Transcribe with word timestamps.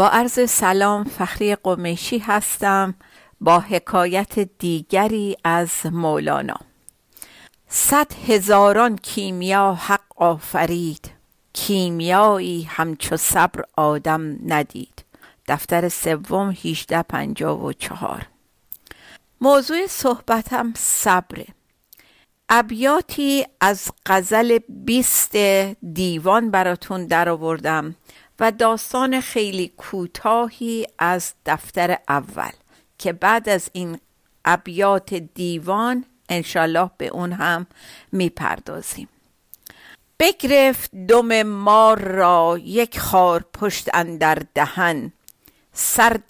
با 0.00 0.08
عرض 0.08 0.50
سلام 0.50 1.04
فخری 1.04 1.54
قمیشی 1.54 2.18
هستم 2.18 2.94
با 3.40 3.60
حکایت 3.60 4.38
دیگری 4.38 5.36
از 5.44 5.70
مولانا. 5.84 6.56
صد 7.68 8.12
هزاران 8.28 8.96
کیمیا 8.96 9.74
حق 9.74 10.00
آفرید 10.16 11.10
کیمیایی 11.52 12.62
همچو 12.62 13.16
صبر 13.16 13.64
آدم 13.76 14.38
ندید. 14.46 15.04
دفتر 15.48 15.88
سوم 15.88 16.50
1854 16.50 18.26
موضوع 19.40 19.86
صحبتم 19.86 20.72
صبره. 20.76 21.46
ابیاتی 22.48 23.46
از 23.60 23.90
غزل 24.06 24.58
بیست 24.68 25.36
دیوان 25.92 26.50
براتون 26.50 27.06
در 27.06 27.28
آوردم 27.28 27.94
و 28.40 28.52
داستان 28.52 29.20
خیلی 29.20 29.72
کوتاهی 29.76 30.86
از 30.98 31.32
دفتر 31.46 31.98
اول 32.08 32.50
که 32.98 33.12
بعد 33.12 33.48
از 33.48 33.70
این 33.72 33.98
ابیات 34.44 35.14
دیوان 35.14 36.04
انشالله 36.28 36.90
به 36.98 37.08
اون 37.08 37.32
هم 37.32 37.66
می‌پردازیم. 38.12 39.08
بگرفت 40.18 40.90
دم 41.08 41.42
مار 41.42 41.98
را 41.98 42.60
یک 42.64 43.00
خار 43.00 43.44
پشت 43.54 43.88
اندر 43.94 44.42
دهن. 44.54 45.12
سر 45.72 46.20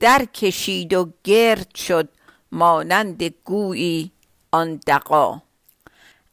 در 0.00 0.24
کشید 0.24 0.94
و 0.94 1.12
گرد 1.24 1.74
شد 1.74 2.08
مانند 2.52 3.22
گویی 3.22 4.12
آن 4.50 4.80
دقا 4.86 5.42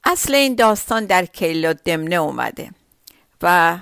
اصل 0.04 0.36
این 0.36 0.56
داستان 0.56 1.06
در 1.06 1.26
کیلا 1.26 1.74
دمنه 1.74 2.16
اومده 2.16 2.72
و 3.42 3.78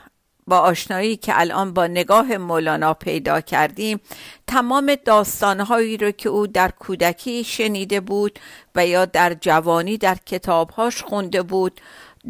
با 0.47 0.59
آشنایی 0.59 1.17
که 1.17 1.39
الان 1.39 1.73
با 1.73 1.87
نگاه 1.87 2.37
مولانا 2.37 2.93
پیدا 2.93 3.41
کردیم 3.41 3.99
تمام 4.47 4.95
داستانهایی 5.05 5.97
رو 5.97 6.11
که 6.11 6.29
او 6.29 6.47
در 6.47 6.71
کودکی 6.71 7.43
شنیده 7.43 7.99
بود 7.99 8.39
و 8.75 8.87
یا 8.87 9.05
در 9.05 9.33
جوانی 9.33 9.97
در 9.97 10.15
کتابهاش 10.25 11.03
خونده 11.03 11.43
بود 11.43 11.81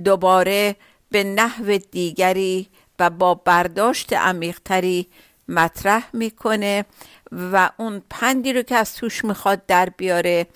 دوباره 0.03 0.75
به 1.09 1.23
نحو 1.23 1.77
دیگری 1.91 2.67
و 2.99 3.09
با 3.09 3.33
برداشت 3.33 4.13
عمیقتری 4.13 5.07
مطرح 5.47 6.09
می‌کنه 6.13 6.85
و 7.31 7.69
اون 7.77 8.01
پندی 8.09 8.53
رو 8.53 8.61
که 8.61 8.75
از 8.75 8.95
توش 8.95 9.25
می‌خواد 9.25 9.65
در 9.65 9.89
بیاره 9.89 10.47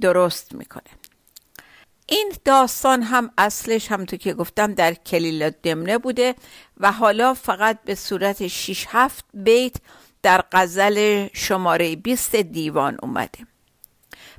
درست 0.00 0.54
می‌کنه. 0.54 0.99
این 2.12 2.32
داستان 2.44 3.02
هم 3.02 3.30
اصلش 3.38 3.92
هم 3.92 4.04
تو 4.04 4.16
که 4.16 4.34
گفتم 4.34 4.74
در 4.74 4.94
کلیل 4.94 5.50
دمنه 5.50 5.98
بوده 5.98 6.34
و 6.80 6.92
حالا 6.92 7.34
فقط 7.34 7.78
به 7.84 7.94
صورت 7.94 8.46
6 8.46 8.86
هفت 8.88 9.24
بیت 9.34 9.76
در 10.22 10.44
غزل 10.52 11.28
شماره 11.32 11.96
20 11.96 12.36
دیوان 12.36 12.98
اومده. 13.02 13.46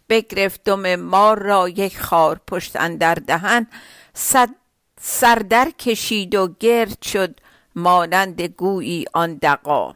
بگرفت 0.10 0.64
دم 0.64 0.96
مار 0.96 1.40
را 1.40 1.70
یک 1.70 2.00
خار 2.00 2.42
پشت 2.48 2.76
اندر 2.76 3.16
دهن 3.16 3.68
صد 4.14 4.50
سردر 5.02 5.70
کشید 5.70 6.36
و 6.36 6.56
گرد 6.60 7.02
شد 7.02 7.40
مانند 7.76 8.42
گویی 8.42 9.06
آن 9.14 9.34
دقا 9.36 9.96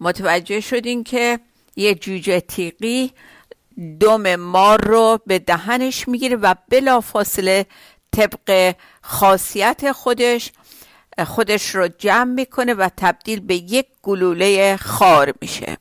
متوجه 0.00 0.60
شدین 0.60 1.04
که 1.04 1.40
یه 1.76 1.94
جوجه 1.94 2.40
تیقی 2.40 3.12
دم 4.00 4.36
مار 4.36 4.84
رو 4.84 5.20
به 5.26 5.38
دهنش 5.38 6.08
می‌گیره 6.08 6.36
و 6.36 6.54
بلا 6.68 7.00
فاصله 7.00 7.66
طبق 8.12 8.74
خاصیت 9.02 9.92
خودش 9.92 10.52
خودش 11.26 11.74
رو 11.74 11.88
جمع 11.88 12.32
می‌کنه 12.32 12.74
و 12.74 12.88
تبدیل 12.96 13.40
به 13.40 13.54
یک 13.54 13.86
گلوله 14.02 14.76
خار 14.76 15.32
میشه. 15.40 15.78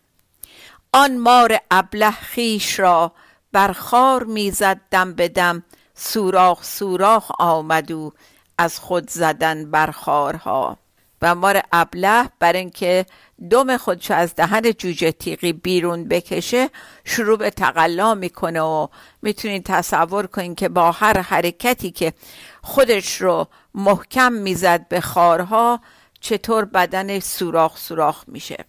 آن 0.93 1.17
مار 1.17 1.57
ابله 1.71 2.11
خیش 2.11 2.79
را 2.79 3.11
بر 3.51 3.71
خار 3.71 4.23
می‌زد 4.23 4.81
دم 4.91 5.13
به 5.13 5.27
دم 5.27 5.63
سوراخ 5.95 6.63
سوراخ 6.63 7.31
آمد 7.39 7.91
و 7.91 8.13
از 8.57 8.79
خود 8.79 9.09
زدن 9.09 9.71
بر 9.71 9.91
خارها. 9.91 10.77
و 11.21 11.35
مار 11.35 11.61
ابله 11.71 12.29
بر 12.39 12.53
اینکه 12.53 13.05
دم 13.49 13.77
خودشو 13.77 14.13
از 14.13 14.35
دهن 14.35 14.71
جوجه 14.71 15.11
تیغی 15.11 15.53
بیرون 15.53 16.07
بکشه 16.07 16.69
شروع 17.05 17.37
به 17.37 17.49
تقلا 17.49 18.13
می‌کنه 18.13 18.61
و 18.61 18.87
می‌تونید 19.21 19.65
تصور 19.65 20.27
کنید 20.27 20.57
که 20.57 20.69
با 20.69 20.91
هر 20.91 21.19
حرکتی 21.19 21.91
که 21.91 22.13
خودش 22.61 23.21
رو 23.21 23.47
محکم 23.73 24.33
می‌زد 24.33 24.87
به 24.87 25.01
خارها 25.01 25.79
چطور 26.19 26.65
بدن 26.65 27.19
سوراخ 27.19 27.77
سوراخ 27.77 28.23
میشه 28.27 28.65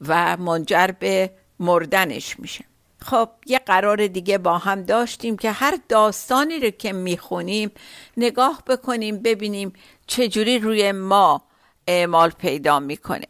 و 0.00 0.36
منجر 0.36 0.86
به 0.86 1.30
مردنش 1.60 2.40
میشه. 2.40 2.64
خب 3.02 3.28
یه 3.46 3.58
قرار 3.58 4.06
دیگه 4.06 4.38
با 4.38 4.58
هم 4.58 4.82
داشتیم 4.82 5.36
که 5.36 5.50
هر 5.50 5.78
داستانی 5.88 6.60
رو 6.60 6.70
که 6.70 6.92
می‌خونیم 6.92 7.70
نگاه 8.16 8.62
بکنیم 8.66 9.22
ببینیم 9.22 9.72
چجوری 10.06 10.58
روی 10.58 10.92
ما 10.92 11.42
اعمال 11.86 12.30
پیدا 12.30 12.80
می‌کنه. 12.80 13.26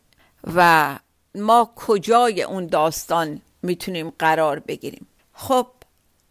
و 0.55 0.99
ما 1.35 1.71
کجای 1.77 2.43
اون 2.43 2.67
داستان 2.67 3.41
می‌تونیم 3.63 4.13
قرار 4.19 4.59
بگیریم؟ 4.59 5.07
خب 5.33 5.67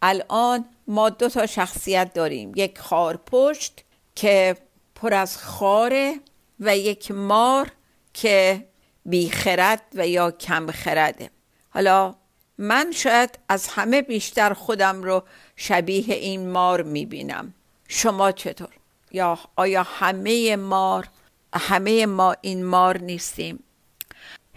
الان 0.02 0.64
ما 0.86 1.08
دو 1.08 1.28
تا 1.28 1.46
شخصیت 1.46 2.14
داریم. 2.14 2.52
یک 2.56 2.78
خارپشت 2.78 3.84
که 4.14 4.56
پر 4.94 5.14
از 5.14 5.38
خاره 5.38 6.14
و 6.60 6.76
یک 6.76 7.10
مار 7.10 7.72
که 8.14 8.64
بیخرد 9.04 9.82
و 9.94 10.06
یا 10.08 10.30
کم 10.30 10.70
خرده. 10.70 11.30
حالا 11.70 12.14
من 12.58 12.92
شاید 12.92 13.38
از 13.48 13.68
همه 13.68 14.02
بیشتر 14.02 14.52
خودم 14.52 15.02
رو 15.02 15.22
شبیه 15.56 16.14
این 16.14 16.50
مار 16.50 16.82
می‌بینم. 16.82 17.54
شما 17.88 18.32
چطور؟ 18.32 18.68
یا 19.12 19.38
آیا 19.56 19.82
همه 19.82 20.56
مار 20.56 21.08
همه 21.54 22.06
ما 22.06 22.36
این 22.40 22.64
مار 22.64 22.98
نیستیم؟ 22.98 23.64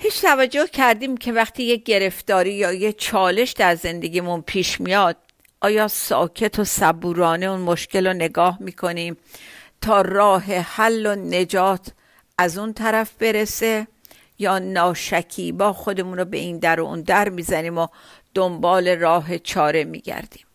هیچ 0.04 0.22
توجه 0.22 0.68
کردیم 0.68 1.18
که 1.18 1.32
وقتی 1.32 1.64
یه 1.64 1.76
گرفتاری 1.76 2.54
یا 2.54 2.72
یه 2.72 2.94
چالش 2.94 3.52
در 3.52 3.76
زندگیمون 3.76 4.42
پیش 4.42 4.82
میاد 4.82 5.18
آیا 5.62 5.88
ساکت 5.88 6.60
و 6.60 6.64
صبورانه 6.64 7.46
اون 7.46 7.60
مشکل 7.60 8.08
رو 8.08 8.14
نگاه 8.14 8.58
می‌کنیم 8.60 9.18
تا 9.82 10.02
راه 10.02 10.44
حل 10.44 11.06
و 11.06 11.16
نجات 11.16 11.88
از 12.38 12.58
اون 12.58 12.74
طرف 12.74 13.12
برسه؟ 13.20 13.88
یا 14.40 14.60
ناشکی 14.60 15.52
با 15.52 15.74
خودمون 15.74 16.18
رو 16.18 16.26
به 16.26 16.38
این 16.38 16.60
در 16.60 16.80
و 16.80 16.86
اون 16.86 17.02
در 17.02 17.30
می‌زنیم 17.30 17.78
و 17.78 17.88
دنبال 18.34 18.88
راه 18.88 19.38
چاره 19.38 19.84
میگردیم؟ 19.84 20.46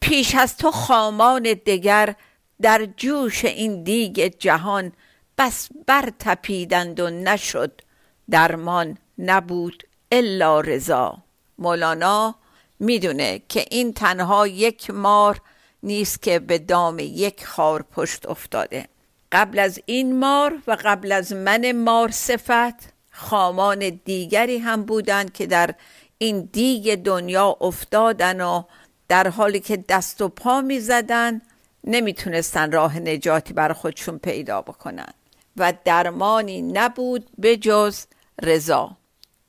پیش 0.00 0.34
از 0.34 0.56
تو 0.56 0.70
خامان 0.70 1.42
دگر 1.42 2.14
در 2.62 2.88
جوش 2.96 3.44
این 3.44 3.82
دیگ 3.82 4.32
جهان 4.38 4.92
بس 5.38 5.68
بر 5.86 6.12
تپیدند 6.18 7.00
و 7.00 7.10
نشد. 7.10 7.82
درمان 8.30 8.98
نبود 9.18 9.82
الا 10.12 10.60
رضا. 10.60 11.18
مولانا 11.58 12.34
می‌دونه 12.80 13.42
که 13.48 13.64
این 13.70 13.92
تنها 13.92 14.46
یک 14.46 14.90
مار 14.90 15.40
نیست 15.82 16.22
که 16.22 16.38
به 16.38 16.58
دام 16.58 16.98
یک 16.98 17.46
خار 17.46 17.82
پشت 17.82 18.26
افتاده. 18.26 18.86
قبل 19.32 19.58
از 19.58 19.80
این 19.86 20.18
مار 20.18 20.58
و 20.66 20.76
قبل 20.84 21.12
از 21.12 21.32
من 21.32 21.72
مار 21.72 22.10
صفت 22.10 22.92
خامان 23.10 24.00
دیگری 24.04 24.58
هم 24.58 24.82
بودند 24.82 25.32
که 25.32 25.46
در 25.46 25.74
این 26.18 26.48
دیگ 26.52 26.94
دنیا 26.94 27.56
افتادن 27.60 28.40
و 28.40 28.62
در 29.08 29.28
حالی 29.28 29.60
که 29.60 29.76
دست 29.76 30.22
و 30.22 30.28
پا 30.28 30.60
می 30.60 30.80
زدن 30.80 31.40
نمی‌تونستن 31.84 32.72
راه 32.72 32.98
نجاتی 32.98 33.52
بر 33.52 33.72
خودشون 33.72 34.18
پیدا 34.18 34.62
بکنن. 34.62 35.12
و 35.56 35.72
درمانی 35.84 36.62
نبود 36.62 37.26
به 37.38 37.56
جز 37.56 38.04
رضا. 38.42 38.96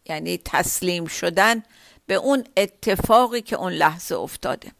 یعنی 0.05 0.39
تسلیم 0.45 1.05
شدن 1.05 1.63
به 2.07 2.15
اون 2.15 2.43
اتفاقی 2.57 3.41
که 3.41 3.55
اون 3.55 3.73
لحظه 3.73 4.15
افتاده. 4.15 4.71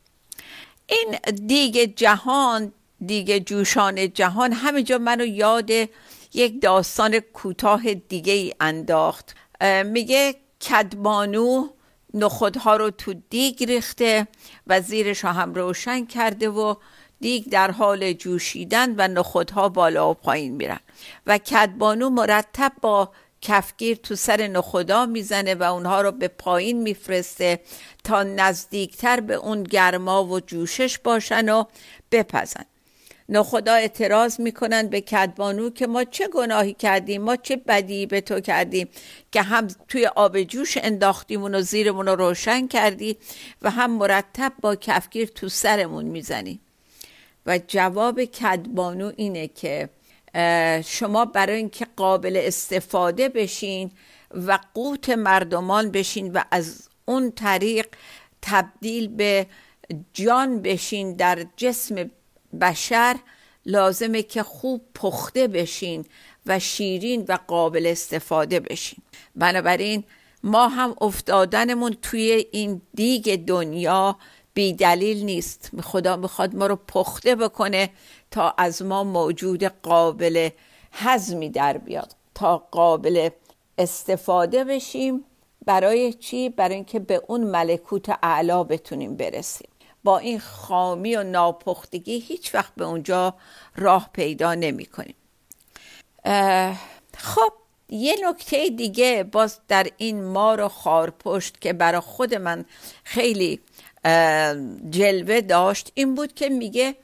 این 0.88 1.16
دیگ 1.48 1.94
جهان 1.96 2.74
دیگ 3.06 3.38
جوشان 3.38 4.14
جهان 4.14 4.54
همینجا 4.54 4.98
منو 4.98 5.26
یاد 5.26 5.70
یک 6.34 6.62
داستان 6.62 7.20
کوتاه 7.20 7.94
دیگه 7.94 8.34
ای 8.34 8.54
انداخت. 8.60 9.36
میگه 9.86 10.36
کدبانو 10.70 11.68
نخودها 12.14 12.76
رو 12.76 12.90
تو 12.90 13.14
دیگ 13.30 13.64
ریخته 13.64 14.28
و 14.68 14.82
زیرش 14.82 15.26
هم 15.26 15.54
روشن 15.54 16.06
کرده 16.06 16.50
و 16.50 16.76
دیگ 17.20 17.50
در 17.50 17.72
حال 17.72 18.14
جوشیدن 18.14 18.96
و 18.98 19.08
نخودها 19.08 19.70
بالا 19.70 20.12
و 20.12 20.14
پایین 20.14 20.56
میرن. 20.56 20.80
و 21.28 21.38
کدبانو 21.38 22.10
مرتب 22.10 22.72
با 22.82 23.12
کفگیر 23.42 23.98
تو 23.98 24.16
سر 24.16 24.48
نخودا 24.48 25.06
می‌زنه 25.06 25.56
و 25.56 25.64
اونها 25.64 26.02
رو 26.02 26.12
به 26.12 26.28
پایین 26.28 26.82
میفرسته 26.82 27.60
تا 28.04 28.24
نزدیکتر 28.24 29.20
به 29.20 29.34
اون 29.34 29.64
گرما 29.64 30.26
و 30.26 30.40
جوشش 30.40 30.98
باشن 30.98 31.50
و 31.50 31.64
بپزن. 32.12 32.66
نخدا 33.30 33.74
اعتراض 33.74 34.40
می‌کنن 34.40 34.88
به 34.88 35.02
کدبانو 35.02 35.70
که 35.70 35.88
ما 35.88 36.04
چه 36.04 36.28
گناهی 36.28 36.74
کردیم 36.74 37.22
ما 37.22 37.36
چه 37.36 37.56
بدی 37.56 38.06
به 38.06 38.22
تو 38.22 38.40
کردیم 38.40 38.88
که 39.32 39.42
هم 39.42 39.68
توی 39.88 40.06
آب 40.06 40.44
جوش 40.44 40.78
انداختیمون 40.78 41.56
و 41.56 41.62
زیرمون 41.62 42.08
رو 42.08 42.16
روشن 42.16 42.68
کردی 42.68 43.18
و 43.62 43.70
هم 43.70 43.92
مرتب 43.92 44.54
با 44.62 44.76
کفگیر 44.76 45.28
تو 45.28 45.50
سرمون 45.50 46.06
می‌زنی. 46.06 46.60
و 47.46 47.60
جواب 47.68 48.24
کدبانو 48.24 49.12
اینه 49.16 49.48
که 49.48 49.90
شما 50.86 51.26
برای 51.26 51.56
اینکه 51.56 51.88
قابل 51.96 52.42
استفاده 52.44 53.30
بشین 53.30 53.92
و 54.32 54.60
قوت 54.74 55.10
مردمان 55.10 55.92
بشین 55.92 56.32
و 56.34 56.42
از 56.52 56.90
اون 57.06 57.32
طریق 57.32 57.88
تبدیل 58.42 59.08
به 59.08 59.48
جان 60.14 60.62
بشین 60.62 61.14
در 61.14 61.46
جسم 61.58 62.12
بشر 62.62 63.16
لازمه 63.66 64.24
که 64.24 64.44
خوب 64.44 64.82
پخته 64.96 65.48
بشین 65.48 66.06
و 66.46 66.60
شیرین 66.60 67.26
و 67.28 67.38
قابل 67.48 67.86
استفاده 67.88 68.60
بشین. 68.60 69.00
بنابراین 69.36 70.04
ما 70.44 70.68
هم 70.68 70.96
افتادنمون 71.02 71.98
توی 72.02 72.46
این 72.52 72.82
دیگ 72.94 73.46
دنیا 73.46 74.18
بی 74.54 74.74
دلیل 74.74 75.26
نیست. 75.26 75.72
خدا 75.84 76.16
می‌خواد 76.16 76.56
ما 76.56 76.68
رو 76.68 76.76
پخته 76.76 77.36
بکنه 77.36 77.90
تا 78.32 78.54
از 78.58 78.82
ما 78.82 79.04
موجود 79.04 79.64
قابل 79.64 80.50
هضمی 80.92 81.50
در 81.50 81.78
بیاد. 81.78 82.16
تا 82.36 82.58
قابل 82.58 83.30
استفاده 83.78 84.64
بشیم. 84.64 85.24
برای 85.66 86.14
چی؟ 86.14 86.50
برای 86.50 86.76
اینکه 86.76 87.00
به 87.00 87.22
اون 87.28 87.44
ملکوت 87.44 88.10
اعلا 88.24 88.64
بتونیم 88.64 89.16
برسیم. 89.16 89.68
با 90.04 90.18
این 90.18 90.40
خامی 90.40 91.16
و 91.16 91.24
ناپختگی 91.24 92.20
هیچ 92.20 92.56
وقت 92.56 92.74
به 92.76 92.86
اونجا 92.86 93.34
راه 93.76 94.10
پیدا 94.14 94.54
نمی 94.54 94.86
کنیم 94.86 95.16
خب 97.18 97.54
یه 97.90 98.16
نکته 98.30 98.70
دیگه 98.70 99.24
باز 99.24 99.60
در 99.68 99.88
این 99.98 100.24
مار 100.24 100.62
و 100.62 100.68
خارپشت 100.68 101.62
که 101.62 101.74
برای 101.74 102.02
خود 102.02 102.36
من 102.36 102.66
خیلی 103.04 103.60
جلوه 104.90 105.42
داشت. 105.42 105.92
این 105.94 106.16
بود 106.16 106.34
که 106.34 106.50
میگه 106.50 106.96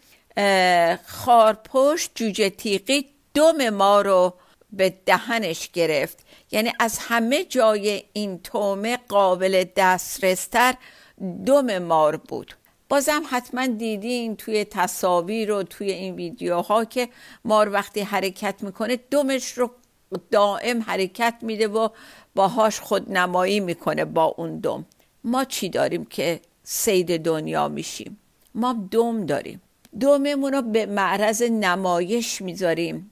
خارپشت 1.06 2.12
جوجه 2.16 2.50
تیقی 2.50 3.06
دم 3.34 3.70
ما 3.70 4.02
رو 4.02 4.34
به 4.74 4.94
دهنش 5.06 5.70
گرفت. 5.74 6.26
یعنی 6.52 6.74
از 6.80 7.00
همه 7.02 7.44
جای 7.44 8.04
این 8.14 8.40
تومه 8.40 8.98
قابل 9.08 9.64
دسترستر 9.76 10.76
دم 11.46 11.80
مار 11.80 12.18
بود. 12.18 12.54
بازم 12.90 13.24
حتما 13.30 13.68
دیدین 13.68 14.36
توی 14.36 14.66
تصاویر 14.66 15.52
و 15.52 15.64
توی 15.64 15.92
این 15.92 16.16
ویدیوها 16.16 16.86
که 16.86 17.10
مار 17.46 17.74
وقتی 17.74 18.02
حرکت 18.02 18.56
می‌کنه 18.64 19.00
دمش 19.12 19.52
رو 19.52 19.72
دائم 20.32 20.82
حرکت 20.82 21.36
میده 21.42 21.68
و 21.68 21.90
باهاش 22.36 22.80
خودنمایی 22.80 23.60
می‌کنه 23.60 24.06
با 24.06 24.24
اون 24.24 24.60
دم. 24.60 24.86
ما 25.24 25.46
چی 25.46 25.70
داریم 25.70 26.06
که 26.06 26.40
سید 26.70 27.18
دنیا 27.24 27.68
میشیم. 27.68 28.18
ما 28.56 28.88
دم 28.92 29.26
داریم. 29.26 29.62
دوممون 30.00 30.54
رو 30.54 30.62
به 30.62 30.86
معرض 30.86 31.42
نمایش 31.42 32.42
می‌ذاریم 32.42 33.12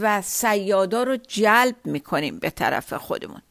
و 0.00 0.22
سیادا 0.22 1.02
رو 1.02 1.16
جلب 1.16 1.76
می‌کنیم 1.84 2.38
به 2.38 2.50
طرف 2.50 2.92
خودمون. 2.92 3.42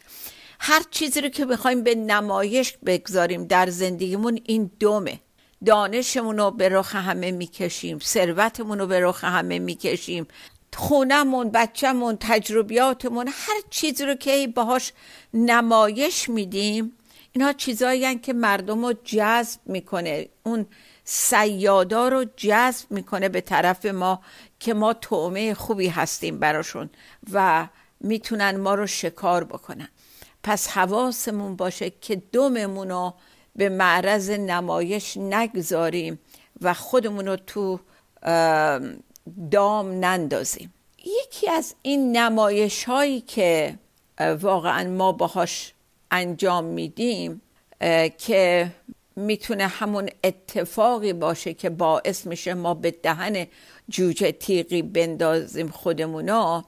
هر 0.59 0.81
چیزی 0.91 1.21
رو 1.21 1.29
که 1.29 1.45
بخوایم 1.45 1.83
به 1.83 1.95
نمایش 1.95 2.77
بگذاریم 2.85 3.45
در 3.45 3.69
زندگیمون 3.69 4.39
این 4.45 4.71
دومه 4.79 5.19
دانشمون 5.65 6.37
رو 6.37 6.51
به 6.51 6.69
رخ 6.69 6.95
همه 6.95 7.31
می‌کشیم 7.31 7.99
ثروتمون 7.99 8.79
رو 8.79 8.87
به 8.87 8.99
رخ 8.99 9.23
همه 9.23 9.59
می‌کشیم. 9.59 10.27
خونمون 10.73 11.49
بچهمون 11.49 12.17
تجربیاتمون 12.19 13.27
هر 13.27 13.61
چیزی 13.69 14.05
رو 14.05 14.15
که 14.15 14.47
باهاش 14.55 14.93
نمایش 15.33 16.29
میدیم 16.29 16.93
اینها 17.33 17.53
چیزایی 17.53 18.19
که 18.19 18.33
مردم 18.33 18.85
رو 18.85 18.93
جذب 19.03 19.59
می‌کنه. 19.65 20.29
اون 20.43 20.65
سیادا 21.03 22.07
رو 22.07 22.25
جذب 22.37 22.91
می‌کنه 22.91 23.29
به 23.29 23.41
طرف 23.41 23.85
ما 23.85 24.21
که 24.59 24.73
ما 24.73 24.93
تومه 24.93 25.53
خوبی 25.53 25.87
هستیم 25.87 26.39
براشون 26.39 26.89
و 27.31 27.67
می‌تونن 27.99 28.57
ما 28.57 28.75
رو 28.75 28.87
شکار 28.87 29.43
بکنن. 29.43 29.89
پس 30.43 30.67
حواسمون 30.67 31.55
باشه 31.55 31.89
که 31.89 32.15
دوممون 32.15 32.89
رو 32.89 33.13
به 33.55 33.69
معرض 33.69 34.29
نمایش 34.29 35.17
نگذاریم 35.17 36.19
و 36.61 36.73
خودمون 36.73 37.27
رو 37.27 37.35
تو 37.35 37.79
دام 39.51 39.91
نندازیم. 39.91 40.73
یکی 41.05 41.49
از 41.49 41.75
این 41.81 42.17
نمایش 42.17 42.83
هایی 42.83 43.21
که 43.21 43.79
واقعا 44.19 44.89
ما 44.89 45.11
باهاش 45.11 45.73
انجام 46.11 46.63
میدیم 46.63 47.41
که 48.17 48.71
می‌تونه 49.15 49.67
همون 49.67 50.09
اتفاقی 50.23 51.13
باشه 51.13 51.53
که 51.53 51.69
باعث 51.69 52.27
میشه 52.27 52.53
ما 52.53 52.73
به 52.73 52.91
دهن 52.91 53.47
جوجه 53.89 54.31
تیغی 54.31 54.81
بندازیم 54.81 55.67
خودمونا 55.67 56.65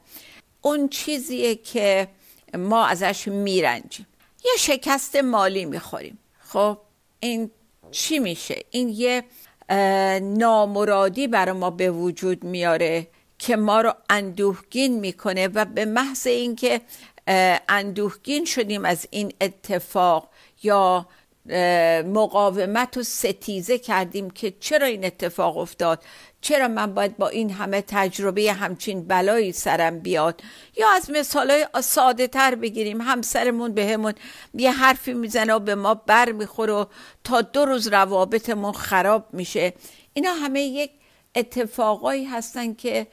اون 0.62 0.90
چیزیه 0.90 1.56
که 1.56 2.08
ما 2.58 2.86
ازش 2.86 3.28
میرنجیم. 3.28 4.08
یه 4.46 4.52
شکست 4.58 5.16
مالی 5.16 5.66
می‌خوریم. 5.66 6.20
خب 6.40 6.78
این 7.20 7.52
چی 7.92 8.20
میشه؟ 8.20 8.62
این 8.72 8.90
یه 8.90 9.24
نامرادی 10.22 11.28
برای 11.28 11.52
ما 11.52 11.70
به 11.70 11.92
وجود 11.92 12.44
میاره 12.44 13.08
که 13.40 13.56
ما 13.56 13.82
رو 13.82 13.94
اندوهگین 14.10 15.00
می‌کنه 15.00 15.48
و 15.48 15.66
به 15.66 15.86
محض 15.86 16.28
اینکه 16.28 16.82
اندوهگین 17.28 18.46
شدیم 18.46 18.86
از 18.86 19.08
این 19.12 19.34
اتفاق 19.42 20.30
یا 20.64 21.08
مقاومت 22.06 22.98
و 22.98 23.04
ستیزه 23.04 23.78
کردیم 23.78 24.30
که 24.30 24.54
چرا 24.60 24.88
این 24.88 25.06
اتفاق 25.06 25.58
افتاد؟ 25.58 26.04
چرا 26.42 26.68
من 26.68 26.94
باید 26.94 27.18
با 27.18 27.28
این 27.28 27.50
همه 27.50 27.84
تجربه 27.88 28.52
همچین 28.52 29.08
بلایی 29.08 29.52
سرم 29.52 30.00
بیاد؟ 30.00 30.42
یا 30.78 30.90
از 30.90 31.12
مثالای 31.12 31.68
ساده 31.82 32.28
تر 32.28 32.56
بگیریم 32.56 33.02
همسرمون 33.02 33.74
به 33.74 33.88
همون 33.88 34.14
یه 34.54 34.72
حرفی 34.72 35.14
می‌زنه 35.14 35.54
و 35.54 35.60
به 35.60 35.76
ما 35.76 35.94
بر 35.94 36.32
می‌خوره 36.32 36.74
و 36.74 36.86
تا 37.24 37.42
دو 37.42 37.66
روز 37.66 37.88
روابطمون 37.88 38.72
خراب 38.72 39.26
میشه. 39.34 39.74
اینا 40.14 40.34
همه 40.34 40.62
یک 40.62 40.92
اتفاقایی 41.36 42.26
هستن 42.26 42.74
که 42.74 43.08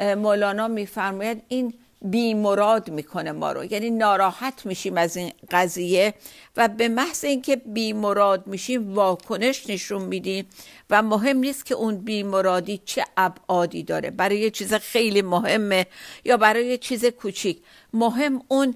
مولانا 0.00 0.68
میفرماید 0.68 1.42
این 1.48 1.74
بیمراد 2.04 2.90
می‌کنه 2.90 3.32
ما 3.32 3.52
رو. 3.52 3.64
یعنی 3.64 3.90
ناراحت 3.90 4.66
میشیم 4.66 4.96
از 4.96 5.16
این 5.16 5.32
قضیه 5.50 6.14
و 6.56 6.68
به 6.68 6.88
محض 6.88 7.24
اینکه 7.24 7.56
بیمراد 7.56 8.46
میشیم 8.46 8.94
واکنش 8.94 9.70
نشون 9.70 10.02
میدیم 10.02 10.46
و 10.90 11.02
مهم 11.02 11.36
نیست 11.36 11.66
که 11.66 11.74
اون 11.74 11.96
بیمرادی 11.96 12.80
چه 12.84 13.04
ابعادی 13.16 13.82
داره. 13.82 14.10
برای 14.10 14.38
یه 14.38 14.50
چیز 14.50 14.74
خیلی 14.74 15.22
مهمه 15.22 15.86
یا 16.24 16.36
برای 16.36 16.66
یه 16.66 16.78
چیز 16.78 17.04
کوچیک. 17.04 17.58
مهم 17.92 18.42
اون 18.48 18.74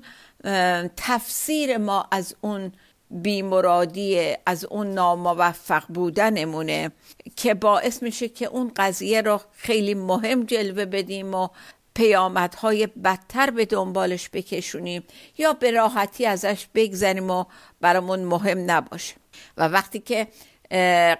تفسیر 0.96 1.78
ما 1.78 2.06
از 2.10 2.36
اون 2.40 2.72
بیمرادی 3.10 4.34
از 4.46 4.64
اون 4.64 4.86
ناموفق 4.86 5.82
بودنمونه 5.88 6.90
که 7.36 7.54
باعث 7.54 8.02
میشه 8.02 8.28
که 8.28 8.46
اون 8.46 8.72
قضیه 8.76 9.20
رو 9.20 9.40
خیلی 9.52 9.94
مهم 9.94 10.44
جلوه 10.44 10.84
بدیم 10.84 11.34
و 11.34 11.48
پیامدهای 11.96 12.86
بدتر 12.86 13.50
به 13.50 13.64
دنبالش 13.64 14.30
بکشونیم 14.32 15.04
یا 15.38 15.52
به 15.52 15.70
راحتی 15.70 16.26
ازش 16.26 16.66
بگذریم 16.74 17.30
و 17.30 17.44
برامون 17.80 18.20
مهم 18.20 18.70
نباشه. 18.70 19.14
و 19.56 19.68
وقتی 19.68 19.98
که 19.98 20.26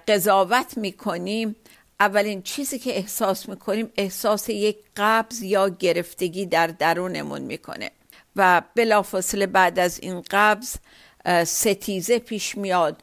قضاوت 0.08 0.78
می‌کنیم 0.78 1.56
اولین 2.00 2.42
چیزی 2.42 2.78
که 2.78 2.96
احساس 2.96 3.48
می‌کنیم 3.48 3.92
احساس 3.96 4.48
یک 4.48 4.76
قبض 4.96 5.42
یا 5.42 5.68
گرفتگی 5.68 6.46
در 6.46 6.66
درونمون 6.66 7.42
می‌کنه. 7.42 7.90
و 8.36 8.62
بلافاصله 8.74 9.46
بعد 9.46 9.78
از 9.78 10.00
این 10.00 10.22
قبض 10.30 10.76
ستیزه 11.44 12.18
پیش 12.18 12.56
میاد. 12.56 13.02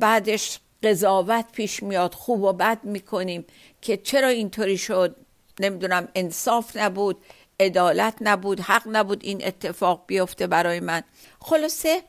بعدش 0.00 0.58
قضاوت 0.82 1.44
پیش 1.52 1.82
میاد. 1.82 2.14
خوب 2.14 2.42
و 2.42 2.52
بد 2.52 2.84
می‌کنیم 2.84 3.44
که 3.80 3.96
چرا 3.96 4.28
اینطوری 4.28 4.78
شد؟ 4.78 5.16
نمی‌دونم 5.60 6.08
انصاف 6.14 6.76
نبود 6.76 7.24
عدالت 7.60 8.14
نبود 8.20 8.60
حق 8.60 8.82
نبود 8.86 9.24
این 9.24 9.46
اتفاق 9.46 10.04
بیفته 10.06 10.46
برای 10.46 10.80
من. 10.80 11.02
خلاصه 11.40 12.02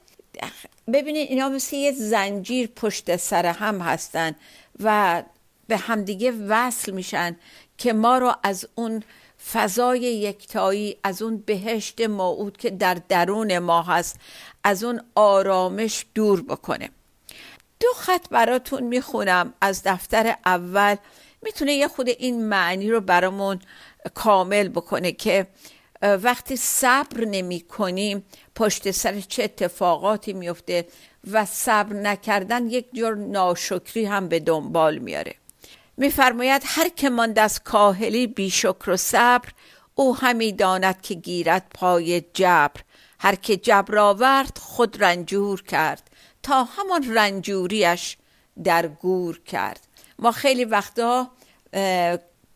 ببینید 0.93 1.29
اینا 1.29 1.49
مثل 1.49 1.75
یه 1.75 1.91
زنجیر 1.91 2.67
پشت 2.67 3.15
سر 3.15 3.45
هم 3.45 3.81
هستن 3.81 4.35
و 4.79 5.23
به 5.67 5.77
همدیگه 5.77 6.31
وصل 6.31 6.91
میشن 6.91 7.35
که 7.77 7.93
ما 7.93 8.17
رو 8.17 8.35
از 8.43 8.67
اون 8.75 9.03
فضای 9.51 9.99
یکتایی 9.99 10.97
از 11.03 11.21
اون 11.21 11.37
بهشت 11.37 12.01
موعود 12.01 12.57
که 12.57 12.69
در 12.69 12.93
درون 12.93 13.59
ما 13.59 13.81
هست 13.81 14.19
از 14.63 14.83
اون 14.83 15.01
آرامش 15.15 16.05
دور 16.15 16.41
بکنه. 16.41 16.89
دو 17.79 17.87
خط 17.95 18.29
براتون 18.29 18.83
می‌خونم. 18.83 19.53
از 19.61 19.81
دفتر 19.83 20.35
اول 20.45 20.95
می‌تونه 21.41 21.73
یه 21.73 21.87
خود 21.87 22.09
این 22.09 22.45
معنی 22.45 22.91
رو 22.91 23.01
برامون 23.01 23.59
کامل 24.13 24.67
بکنه 24.67 25.11
که 25.11 25.47
وقتی 26.01 26.57
صبر 26.57 27.25
نمی 27.25 27.61
کنیم 27.61 28.25
پشت 28.55 28.91
سر 28.91 29.19
چه 29.19 29.43
اتفاقاتی 29.43 30.33
میفته 30.33 30.87
و 31.31 31.45
صبر 31.45 31.93
نکردن 31.93 32.67
یک 32.67 32.85
جور 32.93 33.15
ناشکری 33.15 34.05
هم 34.05 34.27
به 34.27 34.39
دنبال 34.39 34.97
میاره 34.97 35.35
میفرماید 35.97 36.61
هر 36.65 36.89
که 36.89 37.09
ماند 37.09 37.39
از 37.39 37.63
کاهلی 37.63 38.27
بیشکر 38.27 38.89
و 38.89 38.97
صبر 38.97 39.49
او 39.95 40.15
همی 40.15 40.51
داند 40.51 41.01
که 41.01 41.13
گیرد 41.13 41.71
پای 41.73 42.21
جبر. 42.33 42.81
هر 43.19 43.35
که 43.35 43.57
جبر 43.57 43.97
آورد 43.97 44.57
خود 44.57 45.03
رنجور 45.03 45.63
کرد 45.63 46.09
تا 46.43 46.63
همان 46.63 47.15
رنجوریش 47.15 48.17
در 48.63 48.87
گور 48.87 49.39
کرد. 49.39 49.87
ما 50.19 50.31
خیلی 50.31 50.65
وقتا 50.65 51.29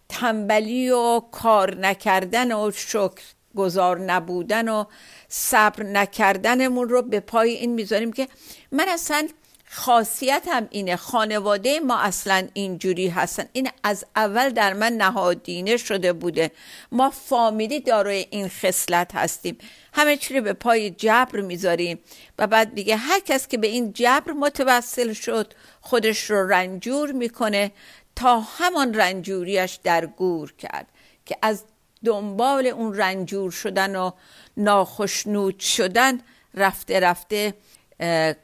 تنبلی 0.09 0.89
و 0.89 1.19
کار 1.19 1.75
نکردن 1.75 2.51
و 2.51 2.71
شکر 2.71 3.21
گذار 3.55 3.99
نبودن 3.99 4.69
و 4.69 4.85
صبر 5.29 5.83
نکردنمون 5.83 6.89
رو 6.89 7.01
به 7.01 7.19
پای 7.19 7.49
این 7.51 7.73
می‌ذاریم 7.73 8.13
که 8.13 8.27
من 8.71 8.85
اصلا 8.89 9.27
خاصیت 9.75 10.43
هم 10.51 10.67
اینه. 10.69 10.95
خانواده 10.95 11.79
ما 11.79 11.99
اصلا 11.99 12.47
اینجوری 12.53 13.07
هستن. 13.07 13.45
این 13.53 13.69
از 13.83 14.05
اول 14.15 14.49
در 14.49 14.73
من 14.73 14.93
نهادینه 14.93 15.77
شده 15.77 16.13
بوده. 16.13 16.51
ما 16.91 17.09
فامیلی 17.09 17.79
دارای 17.79 18.27
این 18.29 18.49
خصلت 18.49 19.15
هستیم. 19.15 19.57
همه 19.93 20.17
چی 20.17 20.37
رو 20.37 20.43
به 20.43 20.53
پای 20.53 20.89
جبر 20.89 21.41
می‌ذاریم. 21.41 21.99
و 22.39 22.47
بعد 22.47 22.73
میگه 22.73 22.95
هر 22.95 23.19
کس 23.19 23.47
که 23.47 23.57
به 23.57 23.67
این 23.67 23.93
جبر 23.93 24.31
متوسل 24.31 25.13
شد 25.13 25.53
خودش 25.81 26.29
رو 26.29 26.47
رنجور 26.47 27.11
می‌کنه 27.11 27.71
تا 28.15 28.39
همان 28.39 28.93
رنجوریش 28.93 29.79
در 29.83 30.05
گور 30.05 30.53
کرد 30.57 30.87
که 31.25 31.37
از 31.41 31.63
دنبال 32.05 32.67
اون 32.67 32.97
رنجور 32.97 33.51
شدن 33.51 33.95
و 33.95 34.11
ناخشنود 34.57 35.59
شدن 35.59 36.19
رفته 36.53 36.99
رفته 36.99 37.53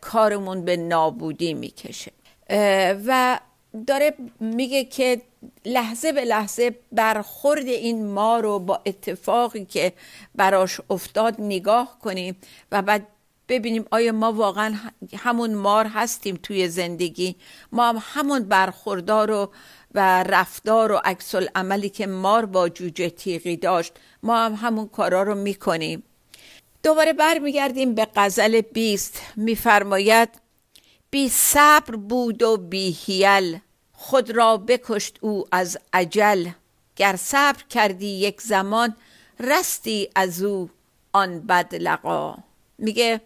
کارمون 0.01 0.65
به 0.65 0.77
نابودی 0.77 1.53
می‌کشه. 1.53 2.11
و 3.07 3.39
داره 3.87 4.13
میگه 4.39 4.83
که 4.83 5.21
لحظه 5.65 6.11
به 6.11 6.25
لحظه 6.25 6.75
برخورد 6.91 7.67
این 7.67 8.07
ما 8.07 8.39
رو 8.39 8.59
با 8.59 8.81
اتفاقی 8.85 9.65
که 9.65 9.93
براش 10.35 10.81
افتاد 10.89 11.35
نگاه 11.39 11.99
کنیم 12.01 12.37
و 12.71 12.81
بعد 12.81 13.07
ببینیم 13.49 13.85
آیا 13.91 14.11
ما 14.11 14.33
واقعا 14.33 14.75
همون 15.17 15.53
مار 15.53 15.85
هستیم 15.85 16.39
توی 16.43 16.67
زندگی. 16.67 17.35
ما 17.71 17.89
هم 17.89 17.97
همون 18.01 18.43
برخوردار 18.43 19.31
و 19.31 19.51
و 19.95 20.23
رفتار 20.23 20.91
و 20.91 21.01
عکس 21.03 21.35
عملی 21.35 21.89
که 21.89 22.07
مار 22.07 22.45
با 22.45 22.69
جوجه 22.69 23.09
تیغی 23.09 23.57
داشت 23.57 23.93
ما 24.23 24.37
هم 24.37 24.53
همون 24.53 24.87
کارا 24.87 25.23
رو 25.23 25.35
می‌کنیم. 25.35 26.03
دوباره 26.83 27.13
برمیگردیم 27.13 27.95
به 27.95 28.07
غزل 28.15 28.61
بیست. 28.61 29.21
میفرماید 29.35 30.29
بی 31.11 31.29
صبر 31.29 31.95
بود 31.95 32.43
و 32.43 32.57
بی 32.57 32.97
هیل 33.05 33.59
خود 33.93 34.31
را 34.31 34.57
بکشت 34.57 35.17
او 35.21 35.45
از 35.51 35.77
عجل 35.93 36.49
گر 36.95 37.15
صبر 37.15 37.63
کردی 37.69 38.07
یک 38.07 38.41
زمان 38.41 38.95
رستی 39.39 40.09
از 40.15 40.43
او 40.43 40.69
آن 41.13 41.39
بد 41.39 41.75
لقا 41.75 42.35
میگه 42.77 43.21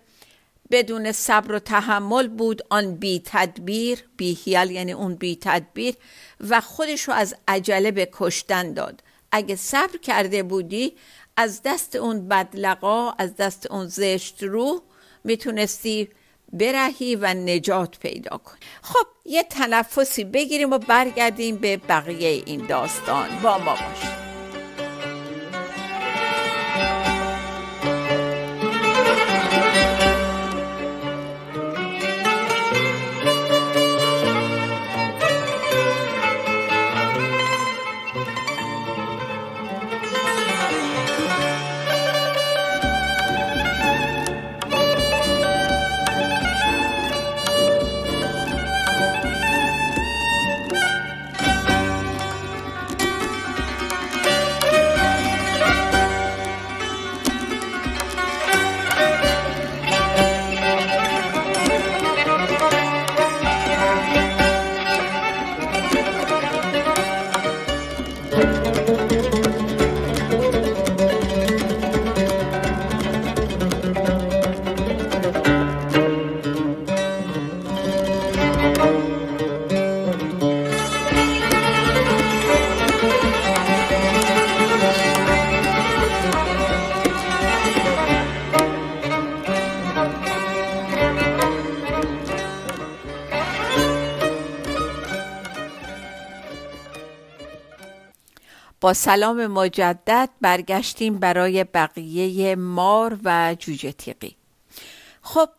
بدون 0.72 1.12
صبر 1.12 1.51
و 1.51 1.60
تحمل 1.60 2.27
بود 2.27 2.62
آن 2.69 2.95
بی 2.95 3.22
تدبیر 3.25 4.03
بی 4.17 4.38
هیل 4.43 4.72
یعنی 4.72 4.91
اون 4.91 5.15
بی 5.15 5.38
تدبیر 5.41 5.95
و 6.39 6.62
خودش 6.62 7.01
رو 7.01 7.13
از 7.13 7.36
عجله 7.48 7.91
به 7.91 8.10
کشتن 8.13 8.74
داد. 8.74 9.03
اگه 9.31 9.55
صبر 9.55 9.98
کرده 9.98 10.43
بودی 10.43 10.93
از 11.37 11.61
دست 11.65 11.95
اون 11.95 12.27
بدلقا 12.27 13.11
از 13.11 13.35
دست 13.35 13.71
اون 13.71 13.87
زشت 13.87 14.43
رو 14.43 14.81
می‌تونستی 15.23 16.09
برهی 16.53 17.15
و 17.15 17.33
نجات 17.33 17.99
پیدا 17.99 18.37
کنی. 18.37 18.59
خب 18.81 19.07
یه 19.25 19.43
تنفسی 19.43 20.23
بگیریم 20.23 20.73
و 20.73 20.77
برگردیم 20.77 21.55
به 21.55 21.77
بقیه 21.77 22.43
این 22.45 22.65
داستان. 22.67 23.29
با 23.43 23.57
ما 23.57 23.71
باشیم 23.71 24.32
با 98.83 98.93
سلام 98.93 99.47
مجدد 99.47 100.29
برگشتیم 100.41 101.19
برای 101.19 101.63
بقیه 101.63 102.55
مار 102.55 103.17
و 103.23 103.55
جوجه 103.59 103.91
تیقی 103.91 104.35
خب 105.21 105.49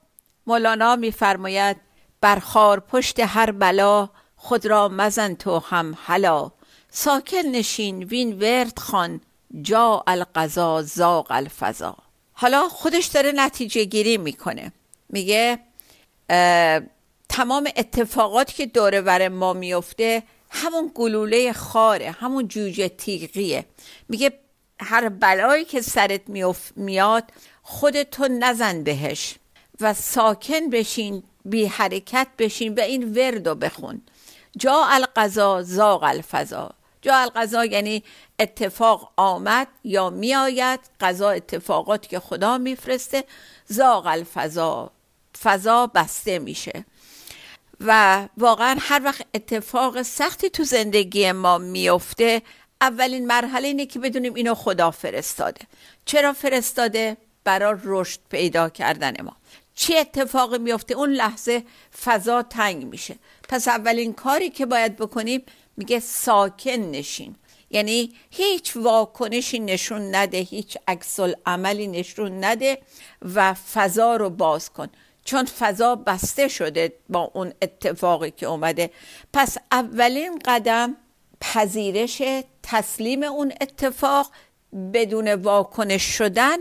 مولانا 0.46 0.96
میفرماید 0.96 1.76
برخار 2.20 2.80
پشت 2.80 3.20
هر 3.20 3.50
بلا 3.50 4.08
خود 4.36 4.66
را 4.66 4.88
مزن 4.88 5.34
تو 5.34 5.58
هم 5.58 5.98
حلا 6.04 6.50
ساکن 6.90 7.38
نشین 7.38 8.02
وین 8.02 8.32
ورد 8.32 8.78
خان 8.78 9.20
جا 9.62 10.04
القضا 10.06 10.82
زاق 10.82 11.26
الفضا. 11.30 11.96
حالا 12.32 12.68
خودش 12.68 13.06
داره 13.06 13.32
نتیجه 13.36 13.84
گیری 13.84 14.18
می‌کنه. 14.18 14.72
میگه 15.08 15.58
تمام 17.28 17.68
اتفاقاتی 17.76 18.54
که 18.54 18.66
دوره 18.66 19.00
بر 19.00 19.28
ما 19.28 19.52
میفته 19.52 20.22
همون 20.54 20.90
گلوله 20.94 21.52
خاره 21.52 22.10
همون 22.10 22.48
جوجه 22.48 22.88
تیغیه. 22.88 23.64
میگه 24.08 24.32
هر 24.80 25.08
بلایی 25.08 25.64
که 25.64 25.80
سرت 25.80 26.20
میاد 26.76 27.24
خودتو 27.62 28.28
نزن 28.28 28.84
بهش 28.84 29.34
و 29.80 29.94
ساکن 29.94 30.70
بشین 30.70 31.22
بی 31.44 31.66
حرکت 31.66 32.28
بشین 32.38 32.74
و 32.74 32.80
این 32.80 33.14
وردو 33.14 33.54
بخون. 33.54 34.02
جا 34.58 34.84
القضا 34.84 35.62
زاغ 35.62 36.02
الفضا. 36.02 36.70
جا 37.02 37.16
القضا 37.16 37.64
یعنی 37.64 38.02
اتفاق 38.38 39.12
آمد 39.16 39.68
یا 39.84 40.10
میآید 40.10 40.80
قضا 41.00 41.30
اتفاقات 41.30 42.08
که 42.08 42.20
خدا 42.20 42.58
میفرسته 42.58 43.24
زاغ 43.66 44.06
الفضا. 44.06 44.90
فضا 45.42 45.86
بسته 45.86 46.38
میشه. 46.38 46.84
و 47.80 48.28
واقعا 48.36 48.76
هر 48.80 49.00
وقت 49.04 49.22
اتفاق 49.34 50.02
سختی 50.02 50.50
تو 50.50 50.64
زندگی 50.64 51.32
ما 51.32 51.58
میفته 51.58 52.42
اولین 52.80 53.26
مرحله 53.26 53.68
اینه 53.68 53.86
که 53.86 53.98
بدونیم 53.98 54.34
اینو 54.34 54.54
خدا 54.54 54.90
فرستاده. 54.90 55.60
چرا 56.04 56.32
فرستاده؟ 56.32 57.16
برای 57.44 57.80
رشد 57.84 58.20
پیدا 58.30 58.68
کردن 58.68 59.22
ما. 59.22 59.36
چه 59.74 59.96
اتفاقی 59.96 60.58
میفته؟ 60.58 60.94
اون 60.94 61.10
لحظه 61.10 61.64
فضا 62.04 62.42
تنگ 62.42 62.84
میشه. 62.84 63.16
پس 63.48 63.68
اولین 63.68 64.12
کاری 64.12 64.50
که 64.50 64.66
باید 64.66 64.96
بکنیم 64.96 65.42
میگه 65.76 66.00
ساکن 66.00 66.70
نشین. 66.70 67.36
یعنی 67.70 68.12
هیچ 68.30 68.76
واکنشی 68.76 69.58
نشون 69.58 70.14
نده 70.14 70.38
هیچ 70.38 70.78
عکس 70.88 71.20
عملی 71.46 71.86
نشون 71.86 72.44
نده 72.44 72.78
و 73.34 73.54
فضا 73.54 74.16
رو 74.16 74.30
باز 74.30 74.70
کن. 74.70 74.88
چون 75.24 75.44
فضا 75.44 75.94
بسته 75.96 76.48
شده 76.48 76.92
با 77.08 77.30
اون 77.34 77.52
اتفاقی 77.62 78.30
که 78.30 78.46
اومده. 78.46 78.90
پس 79.32 79.56
اولین 79.72 80.38
قدم 80.44 80.96
پذیرش 81.40 82.22
تسلیم 82.62 83.22
اون 83.22 83.52
اتفاق 83.60 84.30
بدون 84.92 85.34
واکنش 85.34 86.02
شدن 86.02 86.56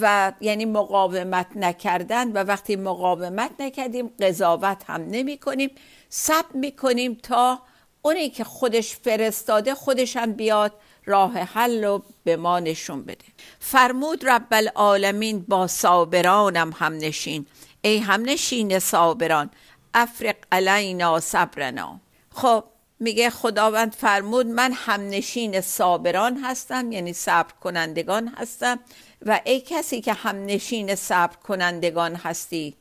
و 0.00 0.32
یعنی 0.40 0.64
مقاومت 0.64 1.46
نکردن. 1.56 2.32
و 2.32 2.44
وقتی 2.44 2.76
مقاومت 2.76 3.50
نکردیم 3.58 4.10
قضاوت 4.20 4.82
هم 4.86 5.06
نمی 5.10 5.38
کنیم. 5.38 5.70
سب 6.08 6.44
می 6.54 6.72
کنیم 6.72 7.14
تا 7.14 7.58
اونی 8.02 8.30
که 8.30 8.44
خودش 8.44 8.96
فرستاده 8.96 9.74
خودش 9.74 10.16
هم 10.16 10.32
بیاد 10.32 10.72
راه 11.04 11.38
حل 11.38 11.84
رو 11.84 12.02
به 12.24 12.36
ما 12.36 12.60
نشون 12.60 13.02
بده. 13.02 13.24
فرمود 13.60 14.28
رب 14.28 14.46
العالمین 14.52 15.44
با 15.48 15.66
صابرانم 15.66 16.72
هم 16.78 16.92
نشین. 16.92 17.46
ای 17.82 17.98
هم 17.98 18.22
نشین 18.22 18.78
صابران 18.78 19.50
افرق 19.94 20.36
علینا 20.52 21.20
صبرنا. 21.20 22.00
خب 22.32 22.64
میگه 23.00 23.30
خداوند 23.30 23.94
فرمود 23.94 24.46
من 24.46 24.72
هم 24.74 25.08
نشین 25.08 25.60
صابران 25.60 26.36
هستم 26.44 26.92
یعنی 26.92 27.12
صبر 27.12 27.52
کنندگان 27.60 28.28
هستم. 28.28 28.78
و 29.26 29.40
ای 29.44 29.60
کسی 29.60 30.00
که 30.00 30.12
هم 30.12 30.44
نشین 30.44 30.94
صبر 30.94 31.36
کنندگان 31.36 32.14
هستی 32.14 32.74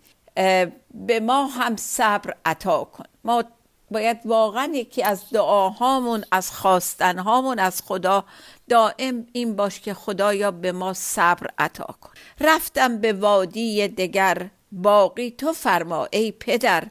به 0.93 1.19
ما 1.21 1.45
هم 1.45 1.75
صبر 1.75 2.33
عطا 2.45 2.83
کن. 2.83 3.03
ما 3.23 3.43
باید 3.91 4.17
واقعا 4.25 4.71
یکی 4.73 5.03
از 5.03 5.29
دعاهامون 5.31 6.23
از 6.31 6.51
خواستنهامون 6.51 7.59
از 7.59 7.81
خدا 7.81 8.25
دائم 8.69 9.27
این 9.33 9.55
باش 9.55 9.79
که 9.79 9.93
خدایا 9.93 10.51
به 10.51 10.71
ما 10.71 10.93
صبر 10.93 11.47
عطا 11.57 11.95
کن. 12.01 12.09
رفتم 12.39 12.97
به 12.97 13.13
وادی 13.13 13.87
دگر 13.87 14.49
باقی 14.71 15.31
تو 15.31 15.53
فرما 15.53 16.07
ای 16.11 16.31
پدر 16.31 16.83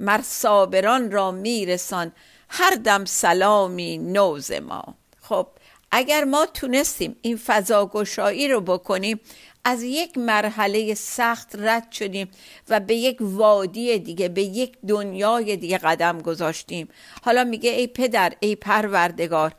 مر 0.00 0.20
صابران 0.24 1.10
را 1.10 1.30
میرسان 1.30 2.12
هر 2.48 2.74
دم 2.74 3.04
سلامی 3.04 3.98
نوز 3.98 4.52
ما. 4.52 4.94
خب 5.20 5.46
اگر 5.90 6.24
ما 6.24 6.46
تونستیم 6.46 7.16
این 7.22 7.36
فضاگشایی 7.36 8.48
رو 8.48 8.60
بکنیم 8.60 9.20
از 9.64 9.82
یک 9.82 10.18
مرحله 10.18 10.94
سخت 10.94 11.56
رد 11.58 11.92
شدیم 11.92 12.28
و 12.68 12.80
به 12.80 12.94
یک 12.94 13.16
وادی 13.20 13.98
دیگه 13.98 14.28
به 14.28 14.42
یک 14.42 14.78
دنیای 14.88 15.56
دیگه 15.56 15.78
قدم 15.78 16.20
گذاشتیم. 16.20 16.88
حالا 17.24 17.44
میگه 17.44 17.70
ای 17.70 17.86
پدر 17.86 18.32
ای 18.40 18.56
پروردگار 18.56 19.52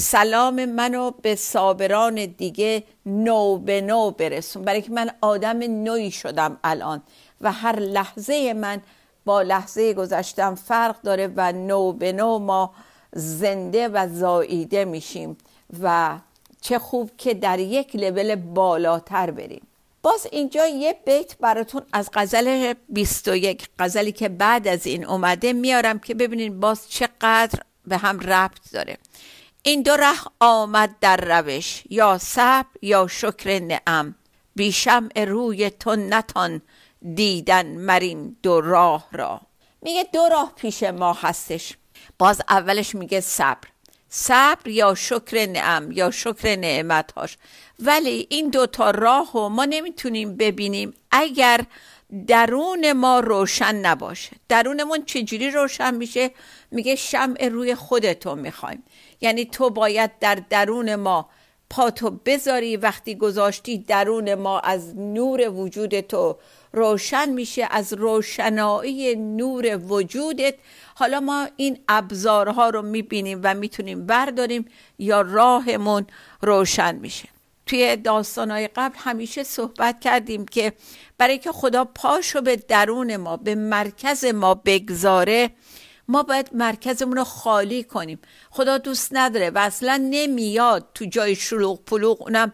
سلام 0.00 0.64
منو 0.64 1.10
به 1.10 1.34
صابران 1.34 2.14
دیگه 2.26 2.84
نو 3.06 3.58
به 3.58 3.80
نو 3.80 4.10
برسون. 4.10 4.62
برای 4.62 4.82
که 4.82 4.92
من 4.92 5.10
آدم 5.20 5.58
نوی 5.58 6.10
شدم 6.10 6.58
الان 6.64 7.02
و 7.40 7.52
هر 7.52 7.78
لحظه 7.78 8.52
من 8.52 8.80
با 9.24 9.42
لحظه 9.42 9.94
گذشتم 9.94 10.54
فرق 10.54 11.02
داره 11.02 11.32
و 11.36 11.52
نو 11.52 11.92
به 11.92 12.12
نو 12.12 12.38
ما 12.38 12.74
زنده 13.12 13.88
و 13.88 14.08
زاییده 14.12 14.84
میشیم 14.84 15.36
و 15.82 16.18
چه 16.60 16.78
خوب 16.78 17.10
که 17.18 17.34
در 17.34 17.58
یک 17.58 17.96
لول 17.96 18.34
بالاتر 18.34 19.30
بریم. 19.30 19.66
باز 20.02 20.26
اینجا 20.32 20.66
یه 20.66 20.96
بیت 21.06 21.38
براتون 21.38 21.82
از 21.92 22.10
غزل 22.12 22.74
21 22.88 23.68
غزلی 23.78 24.12
که 24.12 24.28
بعد 24.28 24.68
از 24.68 24.86
این 24.86 25.06
اومده 25.06 25.52
میارم 25.52 25.98
که 25.98 26.14
ببینین 26.14 26.60
باز 26.60 26.90
چقدر 26.90 27.58
به 27.86 27.96
هم 27.96 28.20
ربط 28.20 28.72
داره. 28.72 28.98
این 29.62 29.82
دو 29.82 29.96
ره 29.96 30.18
آمد 30.40 30.94
در 31.00 31.16
روش 31.16 31.82
یا 31.90 32.18
صبر 32.18 32.68
یا 32.82 33.06
شکر 33.06 33.58
نعم. 33.58 34.14
بیشم 34.54 35.08
روی 35.16 35.70
تو 35.70 35.96
نتان 35.96 36.62
دیدن 37.14 37.66
مرین 37.66 38.36
دو 38.42 38.60
راه 38.60 39.08
را. 39.12 39.40
میگه 39.82 40.06
دو 40.12 40.28
راه 40.30 40.52
پیش 40.56 40.82
ما 40.82 41.12
هستش. 41.12 41.76
باز 42.18 42.42
اولش 42.48 42.94
میگه 42.94 43.20
صبر. 43.20 43.68
صبر 44.08 44.68
یا 44.68 44.94
شکر 44.94 45.46
نعم 45.46 45.92
یا 45.92 46.10
شکر 46.10 46.56
نعمتهاش. 46.56 47.36
ولی 47.78 48.26
این 48.30 48.50
دوتا 48.50 48.90
راه 48.90 49.30
رو 49.34 49.48
ما 49.48 49.64
نمی‌تونیم 49.64 50.36
ببینیم 50.36 50.94
اگر 51.10 51.60
درون 52.26 52.92
ما 52.92 53.20
روشن 53.20 53.74
نباشه. 53.74 54.36
درونمون 54.48 55.04
چجوری 55.04 55.50
روشن 55.50 55.94
میشه؟ 55.94 56.30
میگه 56.70 56.96
شمع 56.96 57.48
روی 57.48 57.74
خودتو 57.74 58.34
می‌خوایم. 58.34 58.84
یعنی 59.20 59.44
تو 59.44 59.70
باید 59.70 60.18
در 60.18 60.34
درون 60.50 60.94
ما 60.94 61.28
پاتو 61.70 62.10
بذاری. 62.10 62.76
وقتی 62.76 63.14
گذاشتی 63.14 63.78
درون 63.78 64.34
ما 64.34 64.60
از 64.60 64.96
نور 64.96 65.48
وجود 65.50 66.00
تو 66.00 66.36
روشن 66.72 67.28
میشه 67.28 67.68
از 67.70 67.92
روشنایی 67.92 69.16
نور 69.16 69.76
وجودت. 69.76 70.54
حالا 70.94 71.20
ما 71.20 71.48
این 71.56 71.78
ابزارها 71.88 72.70
رو 72.70 72.82
می‌بینیم 72.82 73.40
و 73.44 73.54
می‌تونیم 73.54 74.06
برداریم 74.06 74.64
یا 74.98 75.20
راهمون 75.20 76.06
روشن 76.42 76.94
میشه. 76.94 77.28
توی 77.66 77.96
داستانهای 77.96 78.68
قبل 78.68 78.96
همیشه 78.98 79.42
صحبت 79.42 80.00
کردیم 80.00 80.46
که 80.46 80.72
برای 81.18 81.38
که 81.38 81.52
خدا 81.52 81.84
پاشو 81.84 82.40
به 82.40 82.56
درون 82.56 83.16
ما 83.16 83.36
به 83.36 83.54
مرکز 83.54 84.24
ما 84.24 84.54
بگذاره 84.54 85.50
ما 86.08 86.22
باید 86.22 86.50
مرکزمون 86.52 87.16
رو 87.16 87.24
خالی 87.24 87.84
کنیم. 87.84 88.18
خدا 88.50 88.78
دوست 88.78 89.08
نداره 89.12 89.50
و 89.50 89.58
اصلا 89.58 90.08
نمیاد 90.10 90.88
تو 90.94 91.04
جای 91.04 91.34
شلوغ 91.34 91.84
پلوغ. 91.84 92.22
اونم 92.22 92.52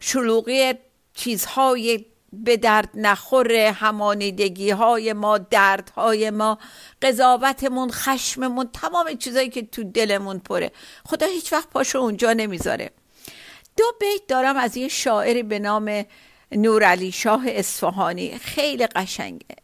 شلوغی 0.00 0.74
چیزهای 1.14 2.06
به 2.32 2.56
درد 2.56 2.88
نخور 2.94 3.52
همانیدگی 3.52 4.70
های 4.70 5.12
ما 5.12 5.38
دردهای 5.38 6.30
ما 6.30 6.58
قضاوتمون 7.02 7.90
خشممون 7.90 8.68
تمام 8.72 9.14
چیزایی 9.14 9.48
که 9.48 9.62
تو 9.62 9.84
دلمون 9.84 10.38
پره. 10.38 10.72
خدا 11.06 11.26
هیچ 11.26 11.52
وقت 11.52 11.70
پاشو 11.70 11.98
اونجا 11.98 12.32
نمی‌ذاره. 12.32 12.90
دو 13.76 13.84
بیت 14.00 14.26
دارم 14.28 14.56
از 14.56 14.76
یه 14.76 14.88
شاعری 14.88 15.42
به 15.42 15.58
نام 15.58 16.04
نورعلی 16.52 17.12
شاه 17.12 17.42
اصفهانی. 17.46 18.38
خیلی 18.38 18.86
قشنگه. 18.86 19.56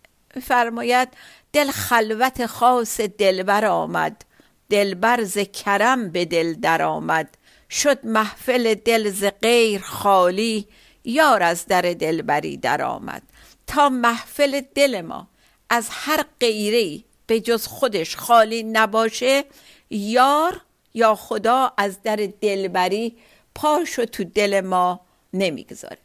فرماید 0.43 1.09
دل 1.53 1.71
خلوت 1.71 2.47
خاص 2.47 3.01
دلبر 3.01 3.65
آمد. 3.65 4.25
دلبر 4.71 5.25
ز 5.25 5.39
کرم 5.39 6.11
به 6.11 6.25
دل 6.25 6.55
در 6.55 6.83
آمد. 6.83 7.37
شد 7.71 8.07
محفل 8.07 8.75
دل 8.75 9.11
ز 9.11 9.25
غیر 9.43 9.81
خالی. 9.81 10.69
یار 11.05 11.43
از 11.43 11.67
در 11.67 11.83
دلبری 11.83 12.57
در 12.57 12.83
آمد. 12.83 13.23
تا 13.67 13.89
محفل 13.89 14.61
دل 14.75 15.01
ما 15.01 15.29
از 15.71 15.89
هر 15.91 16.25
غیره 16.41 17.05
به 17.27 17.41
جز 17.41 17.67
خودش 17.67 18.17
خالی 18.17 18.63
نباشه 18.63 19.45
یار 19.91 20.61
یا 20.95 21.15
خدا 21.15 21.73
از 21.77 22.03
در 22.03 22.17
دلبری 22.41 23.17
پاشو 23.55 24.05
تو 24.05 24.25
دل 24.25 24.61
ما 24.61 25.01
نمی‌گذاره. 25.35 25.99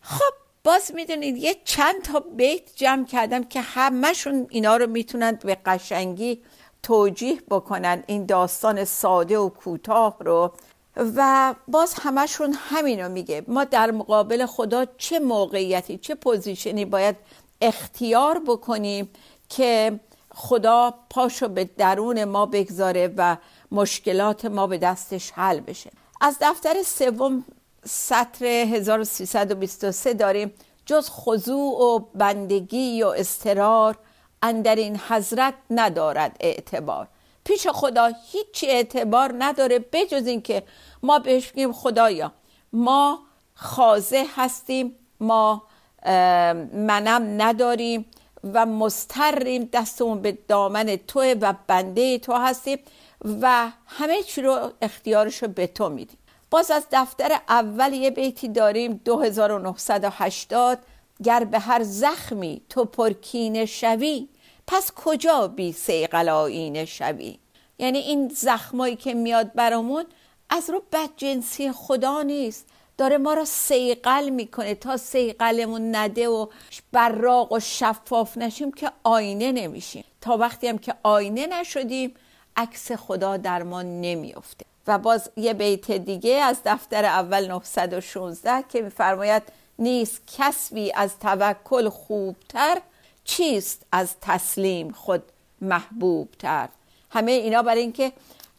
خب 0.00 0.34
باز 0.68 0.94
می‌دونید 0.94 1.36
یه 1.36 1.56
چند 1.64 2.02
تا 2.02 2.20
بیت 2.20 2.76
جمع 2.76 3.04
کردم 3.04 3.44
که 3.44 3.60
همهشون 3.60 4.46
اینا 4.50 4.76
رو 4.76 4.86
می‌تونند 4.86 5.38
به 5.38 5.54
قشنگی 5.66 6.42
توجیه 6.82 7.42
بکنن 7.50 8.02
این 8.06 8.26
داستان 8.26 8.84
ساده 8.84 9.38
و 9.38 9.48
کوتاه 9.48 10.16
رو. 10.20 10.52
و 10.96 11.54
باز 11.68 11.94
همشون 11.94 12.56
همینو 12.58 13.08
میگه. 13.08 13.44
ما 13.48 13.64
در 13.64 13.90
مقابل 13.90 14.46
خدا 14.46 14.84
چه 14.84 15.18
موقعیتی 15.18 15.98
چه 15.98 16.14
پوزیشنی 16.14 16.84
باید 16.84 17.16
اختیار 17.60 18.42
بکنیم 18.46 19.08
که 19.48 20.00
خدا 20.30 20.94
پاشو 21.10 21.48
به 21.48 21.64
درون 21.64 22.24
ما 22.24 22.46
بگذاره 22.46 23.14
و 23.16 23.36
مشکلات 23.72 24.44
ما 24.44 24.66
به 24.66 24.78
دستش 24.78 25.30
حل 25.30 25.60
بشه. 25.60 25.90
از 26.20 26.36
دفتر 26.40 26.82
سوم 26.82 27.44
سطر 27.88 28.44
1323 28.44 30.14
داریم. 30.14 30.54
جز 30.86 31.08
خضوع 31.10 31.82
و 31.84 31.98
بندگی 31.98 33.02
و 33.02 33.06
استرار 33.06 33.98
اندر 34.42 34.74
این 34.74 35.00
حضرت 35.08 35.54
ندارد 35.70 36.36
اعتبار. 36.40 37.08
پیش 37.44 37.66
خدا 37.66 38.12
هیچ 38.32 38.64
اعتبار 38.68 39.34
نداره 39.38 39.78
بجز 39.78 40.26
اینکه 40.26 40.62
ما 41.02 41.18
بهش 41.18 41.52
بگیم 41.52 41.72
خدایا. 41.72 42.32
ما 42.72 43.18
خازه 43.54 44.26
هستیم 44.36 44.96
ما 45.20 45.62
منم 46.72 47.42
نداریم 47.42 48.06
و 48.54 48.66
مستریم 48.66 49.68
دستمون 49.72 50.22
به 50.22 50.38
دامن 50.48 50.96
توه 50.96 51.34
و 51.40 51.54
بنده 51.66 52.18
تو 52.18 52.32
هستیم 52.32 52.78
و 53.42 53.70
همه 53.86 54.22
چی 54.22 54.42
رو 54.42 54.72
اختیارش 54.82 55.42
رو 55.42 55.48
به 55.48 55.66
تو 55.66 55.88
میدیم. 55.88 56.17
باز 56.50 56.70
از 56.70 56.86
دفتر 56.92 57.40
اول 57.48 57.92
یه 57.92 58.10
بیتی 58.10 58.48
داریم 58.48 59.00
2980 59.04 60.78
گر 61.24 61.44
به 61.44 61.58
هر 61.58 61.82
زخمی 61.82 62.62
تو 62.68 62.84
پرکین 62.84 63.66
شوی 63.66 64.28
پس 64.66 64.92
کجا 64.96 65.48
بی 65.48 65.72
سیقل 65.72 66.28
آینه 66.28 66.84
شوی؟ 66.84 67.38
یعنی 67.78 67.98
این 67.98 68.28
زخمایی 68.28 68.96
که 68.96 69.14
میاد 69.14 69.52
برامون 69.52 70.04
از 70.50 70.70
رو 70.70 70.82
بدجنسی 70.92 71.72
خدا 71.72 72.22
نیست. 72.22 72.66
داره 72.98 73.18
ما 73.18 73.34
رو 73.34 73.44
سیقل 73.44 74.28
می‌کنه 74.28 74.74
تا 74.74 74.96
سیقلمون 74.96 75.96
نده 75.96 76.28
و 76.28 76.46
براق 76.92 77.52
و 77.52 77.60
شفاف 77.60 78.38
نشیم 78.38 78.72
که 78.72 78.90
آینه 79.02 79.52
نمیشیم. 79.52 80.04
تا 80.20 80.36
وقتی 80.36 80.68
هم 80.68 80.78
که 80.78 80.94
آینه 81.02 81.46
نشدیم 81.46 82.14
عکس 82.56 82.92
خدا 82.92 83.36
در 83.36 83.62
ما 83.62 83.82
نمیافته. 83.82 84.66
و 84.86 84.98
باز 84.98 85.30
یه 85.36 85.54
بیت 85.54 85.90
دیگه 85.90 86.34
از 86.34 86.60
دفتر 86.64 87.04
اول 87.04 87.48
916 87.48 88.64
که 88.68 88.82
میفرماید 88.82 89.42
نیست 89.78 90.20
کسبی 90.26 90.92
از 90.92 91.18
توکل 91.18 91.88
خوبتر 91.88 92.78
چیست 93.24 93.86
از 93.92 94.14
تسلیم 94.20 94.92
خود 94.92 95.22
محبوبتر. 95.60 96.68
همه 97.10 97.32
اینا 97.32 97.62
برای 97.62 97.80
اینکه 97.80 98.12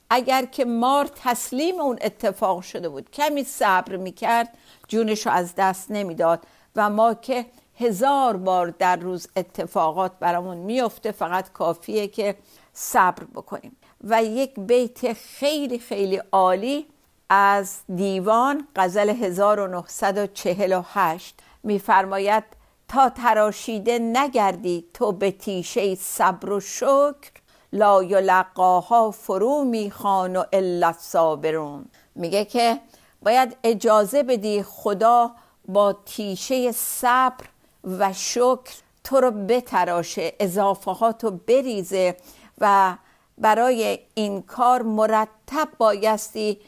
اگر 0.10 0.46
که 0.46 0.66
مار 0.66 1.10
تسلیم 1.16 1.80
اون 1.80 2.00
اتفاق 2.02 2.62
شده 2.62 2.90
بود 2.90 3.12
کمی 3.12 3.44
صبر 3.44 3.96
می‌کرد 3.96 4.58
جونش 4.88 5.26
رو 5.26 5.32
از 5.32 5.54
دست 5.58 5.92
نمی‌داد 5.92 6.44
و 6.76 6.90
ما 6.90 7.14
که 7.14 7.46
هزار 7.80 8.38
بار 8.38 8.70
در 8.70 8.96
روز 8.96 9.28
اتفاقات 9.36 10.12
برامون 10.20 10.58
میفته 10.58 11.12
فقط 11.12 11.52
کافیه 11.52 12.08
که 12.08 12.36
صبر 12.74 13.24
بکنیم. 13.24 13.76
و 14.04 14.24
یک 14.24 14.60
بیت 14.60 15.14
خیلی 15.14 15.80
خیلی 15.80 16.22
عالی 16.32 16.86
از 17.30 17.76
دیوان 17.96 18.68
غزل 18.76 19.10
1948 19.10 21.40
میفرماید 21.64 22.44
تا 22.88 23.10
تراشیده 23.10 24.00
نگردی 24.00 24.86
تو 24.94 25.12
به 25.12 25.32
تیشه 25.32 25.96
صبر 25.96 26.50
و 26.50 26.60
شکر 26.60 27.32
لا 27.74 28.04
یلقاها 28.04 29.12
فرو 29.12 29.64
می‌خوان 29.64 30.36
و 30.36 30.44
الا 30.54 30.94
صابرون 30.94 31.86
میگه 32.16 32.46
که 32.46 32.80
باید 33.22 33.58
اجازه 33.64 34.24
بدی 34.24 34.64
خدا 34.64 35.32
با 35.68 35.94
تیشه 36.06 36.72
صبر 36.72 37.46
و 37.84 38.14
شکر 38.14 38.74
تو 39.04 39.22
رو 39.22 39.32
بتراشه 39.32 40.34
اضافه 40.40 40.92
ها 40.92 41.12
تو 41.12 41.32
بریزه 41.32 42.18
و 42.58 42.96
برای 43.40 44.00
این 44.14 44.42
کار 44.42 44.82
مرتب 44.82 45.70
بایستی 45.78 46.60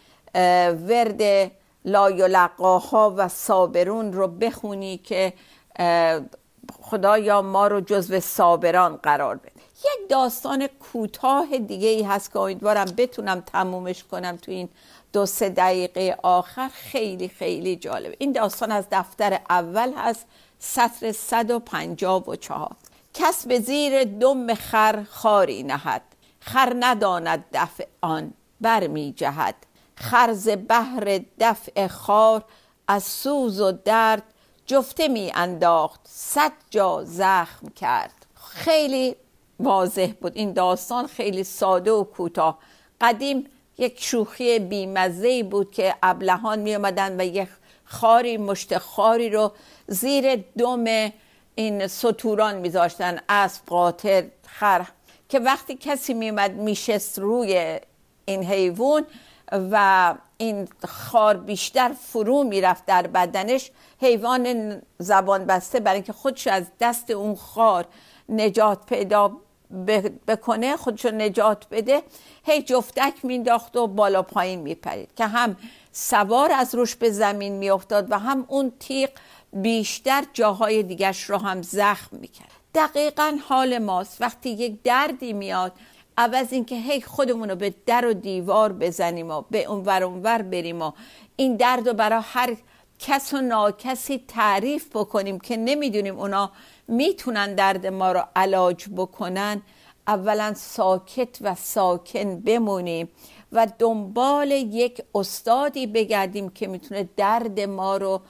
ورد 0.87 1.51
لایلقاها 1.85 3.13
و 3.17 3.27
صابرون 3.27 4.13
رو 4.13 4.27
بخونی 4.27 4.97
که 4.97 5.33
خدایا 6.81 7.41
ما 7.41 7.67
رو 7.67 7.81
جزو 7.81 8.19
صابران 8.19 8.95
قرار 8.95 9.35
بده. 9.35 9.51
یک 9.79 10.09
داستان 10.09 10.67
کوتاه 10.67 11.57
دیگه 11.57 11.87
ای 11.87 12.03
هست 12.03 12.31
که 12.31 12.39
امیدوارم 12.39 12.85
بتونم 12.97 13.41
تمومش 13.41 14.03
کنم 14.03 14.37
تو 14.37 14.51
این 14.51 14.69
دو 15.13 15.25
سه 15.25 15.49
دقیقه 15.49 16.17
آخر. 16.23 16.69
خیلی 16.73 17.27
خیلی 17.27 17.75
جالب 17.75 18.15
این 18.17 18.31
داستان 18.31 18.71
از 18.71 18.85
دفتر 18.91 19.39
اول 19.49 19.93
هست 19.97 20.25
سطر 20.59 21.11
154 21.11 22.75
کس 23.13 23.47
به 23.47 23.59
زیر 23.59 24.03
دم 24.03 24.53
خر 24.53 25.03
خاری 25.09 25.63
نهد. 25.63 26.01
خر 26.41 26.73
نداند 26.79 27.45
دفع 27.53 27.85
آن 28.01 28.33
بر 28.61 28.87
می 28.87 29.13
جهد. 29.17 29.55
خرز 29.95 30.49
بحر 30.67 31.19
دفع 31.39 31.87
خار 31.87 32.43
از 32.87 33.03
سوز 33.03 33.61
و 33.61 33.71
درد 33.71 34.23
جفته 34.65 35.07
می 35.07 35.31
انداخت 35.35 36.01
صد 36.03 36.51
جا 36.69 37.03
زخم 37.03 37.69
کرد. 37.69 38.25
خیلی 38.35 39.15
واضح 39.59 40.11
بود 40.21 40.31
این 40.35 40.53
داستان 40.53 41.07
خیلی 41.07 41.43
ساده 41.43 41.91
و 41.91 42.03
کوتاه. 42.03 42.57
قدیم 43.01 43.47
یک 43.77 44.03
شوخی 44.03 44.59
بیمزه 44.59 45.43
بود 45.43 45.71
که 45.71 45.95
ابلهان 46.03 46.59
می 46.59 46.75
آمدن 46.75 47.21
و 47.21 47.23
یک 47.23 47.49
خاری 47.85 48.37
مشت 48.37 48.77
خاری 48.77 49.29
رو 49.29 49.51
زیر 49.87 50.35
دم 50.35 51.11
این 51.55 51.87
سطوران 51.87 52.55
میذاشتن. 52.55 53.19
اسب 53.29 53.65
قاطر 53.65 54.25
خر 54.47 54.85
که 55.31 55.39
وقتی 55.39 55.75
کسی 55.75 56.13
میمد 56.13 56.51
میشست 56.51 57.19
روی 57.19 57.79
این 58.25 58.43
حیوان 58.43 59.05
و 59.51 60.15
این 60.37 60.67
خار 60.87 61.37
بیشتر 61.37 61.93
فرو 61.93 62.43
می‌رفت 62.43 62.85
در 62.85 63.07
بدنش 63.07 63.71
حیوان 64.01 64.81
زبان 64.97 65.45
بسته 65.45 65.79
برای 65.79 65.95
اینکه 65.95 66.13
خودش 66.13 66.47
از 66.47 66.63
دست 66.79 67.11
اون 67.11 67.35
خار 67.35 67.85
نجات 68.29 68.85
پیدا 68.85 69.31
بکنه 70.27 70.77
خودشو 70.77 71.11
نجات 71.11 71.65
بده 71.71 72.03
هی 72.43 72.61
جفتک 72.61 73.13
مینداخت 73.23 73.77
و 73.77 73.87
بالا 73.87 74.21
پایین 74.21 74.59
میپرید 74.59 75.15
که 75.15 75.25
هم 75.25 75.57
سوار 75.91 76.51
از 76.51 76.75
روش 76.75 76.95
به 76.95 77.09
زمین 77.09 77.53
میافتاد 77.53 78.11
و 78.11 78.19
هم 78.19 78.45
اون 78.47 78.71
تیغ 78.79 79.09
بیشتر 79.53 80.23
جاهای 80.33 80.83
دیگرش 80.83 81.23
رو 81.23 81.37
هم 81.37 81.61
زخم 81.61 82.17
می‌کرد. 82.17 82.60
دقیقا 82.75 83.37
حال 83.47 83.77
ماست. 83.77 84.21
وقتی 84.21 84.49
یک 84.49 84.83
دردی 84.83 85.33
میاد 85.33 85.71
عوض 86.17 86.53
اینکه 86.53 86.75
هی 86.75 87.01
خودمون 87.01 87.49
رو 87.49 87.55
به 87.55 87.73
در 87.85 88.05
و 88.05 88.13
دیوار 88.13 88.73
بزنیم 88.73 89.31
و 89.31 89.41
به 89.51 89.65
اونور 89.65 90.03
اونور 90.03 90.41
بریم 90.41 90.81
و 90.81 90.91
این 91.35 91.55
درد 91.55 91.87
رو 91.87 91.93
برای 91.93 92.21
هر 92.23 92.57
کس 92.99 93.33
و 93.33 93.41
ناکسی 93.41 94.23
تعریف 94.27 94.95
بکنیم 94.95 95.39
که 95.39 95.57
نمی‌دونیم 95.57 96.19
اونا 96.19 96.51
می‌تونن 96.87 97.55
درد 97.55 97.87
ما 97.87 98.11
رو 98.11 98.23
علاج 98.35 98.85
بکنن. 98.97 99.61
اولا 100.07 100.53
ساکت 100.55 101.37
و 101.41 101.55
ساکن 101.55 102.39
بمونیم 102.39 103.09
و 103.51 103.67
دنبال 103.79 104.51
یک 104.51 105.01
استادی 105.15 105.87
بگردیم 105.87 106.49
که 106.49 106.67
می‌تونه 106.67 107.09
درد 107.17 107.59
ما 107.59 107.97
رو 107.97 108.21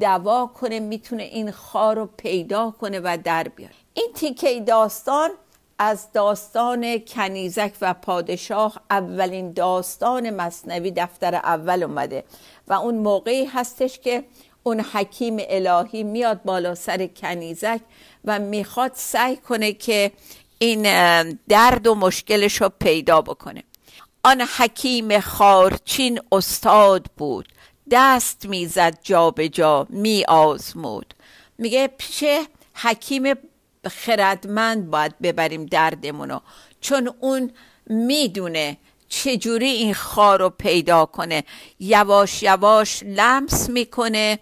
دوا 0.00 0.46
کنه 0.46 0.80
می‌تونه 0.80 1.22
این 1.22 1.50
خار 1.50 1.96
رو 1.96 2.08
پیدا 2.16 2.70
کنه 2.80 3.00
و 3.00 3.18
در 3.24 3.48
بیاره. 3.48 3.74
این 3.94 4.12
تیکه 4.14 4.60
داستان 4.60 5.30
از 5.78 6.12
داستان 6.12 6.98
کنیزک 6.98 7.72
و 7.80 7.94
پادشاه 7.94 8.80
اولین 8.90 9.52
داستان 9.52 10.30
مصنوی 10.30 10.90
دفتر 10.90 11.34
اول 11.34 11.82
اومده 11.82 12.24
و 12.68 12.72
اون 12.72 12.94
موقعی 12.94 13.44
هستش 13.44 13.98
که 13.98 14.24
اون 14.62 14.80
حکیم 14.80 15.36
الهی 15.40 16.02
میاد 16.02 16.42
بالا 16.42 16.74
سر 16.74 17.06
کنیزک 17.06 17.80
و 18.24 18.38
می‌خواد 18.38 18.92
سعی 18.94 19.36
کنه 19.36 19.72
که 19.72 20.12
این 20.58 20.82
درد 21.48 21.86
و 21.86 21.94
مشکلش 21.94 22.62
رو 22.62 22.70
پیدا 22.78 23.20
بکنه. 23.20 23.62
آن 24.24 24.40
حکیم 24.40 25.20
خارچین 25.20 26.20
استاد 26.32 27.06
بود 27.16 27.48
دست 27.90 28.46
می‌زد 28.46 28.98
جا 29.02 29.30
به 29.30 29.48
جا 29.48 29.86
می 29.90 30.24
آزمود 30.28 31.14
میگه 31.58 31.86
پیش 31.86 32.24
حکیم 32.74 33.34
خردمند 33.88 34.90
باید 34.90 35.18
ببریم 35.18 35.66
دردمونو 35.66 36.40
چون 36.80 37.14
اون 37.20 37.50
می‌دونه 37.86 38.76
چجوری 39.08 39.66
این 39.66 39.94
خار 39.94 40.38
رو 40.40 40.50
پیدا 40.50 41.06
کنه. 41.06 41.44
یواش 41.80 42.42
یواش 42.42 43.02
لمس 43.02 43.70
می‌کنه 43.70 44.38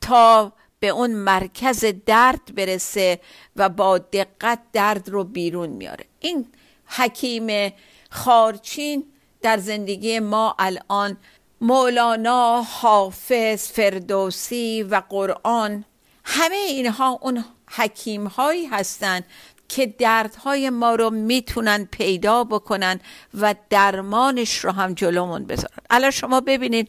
تا 0.00 0.52
به 0.80 0.88
اون 0.88 1.10
مرکز 1.10 1.84
درد 2.06 2.54
برسه 2.54 3.20
و 3.56 3.68
با 3.68 3.98
دقت 3.98 4.58
درد 4.72 5.08
رو 5.08 5.24
بیرون 5.24 5.68
میاره. 5.68 6.04
این 6.20 6.46
حکیم 6.86 7.72
خارچین 8.10 9.04
در 9.42 9.58
زندگی 9.58 10.18
ما 10.18 10.54
الان 10.58 11.16
مولانا 11.60 12.62
حافظ 12.62 13.72
فردوسی 13.72 14.82
و 14.82 15.02
قرآن 15.08 15.84
همه 16.24 16.56
اینها 16.56 17.18
اون 17.22 17.44
حکیم 17.74 18.26
هایی 18.26 18.66
هستند 18.66 19.24
که 19.68 19.86
دردهای 19.86 20.70
ما 20.70 20.94
رو 20.94 21.10
می‌تونن 21.10 21.88
پیدا 21.90 22.44
بکنن 22.44 23.00
و 23.34 23.54
درمانش 23.70 24.58
رو 24.58 24.70
هم 24.70 24.94
جلومون 24.94 25.44
بذارن. 25.44 25.76
الان 25.90 26.10
شما 26.10 26.40
ببینید 26.40 26.88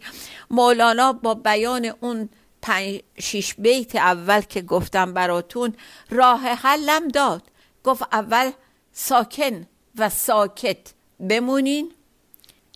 مولانا 0.50 1.14
با 1.14 1.34
بیان 1.34 1.86
اون 2.00 2.30
پنج 2.62 3.02
شیش 3.20 3.54
بیت 3.54 3.96
اول 3.96 4.42
که 4.42 4.62
گفتم 4.62 5.14
براتون 5.14 5.76
راه 6.10 6.42
حلم 6.42 7.08
داد. 7.08 7.44
گفت 7.84 8.04
اول 8.12 8.52
ساکن 8.94 9.68
و 9.98 10.10
ساکت 10.10 10.94
بمونین 11.30 11.92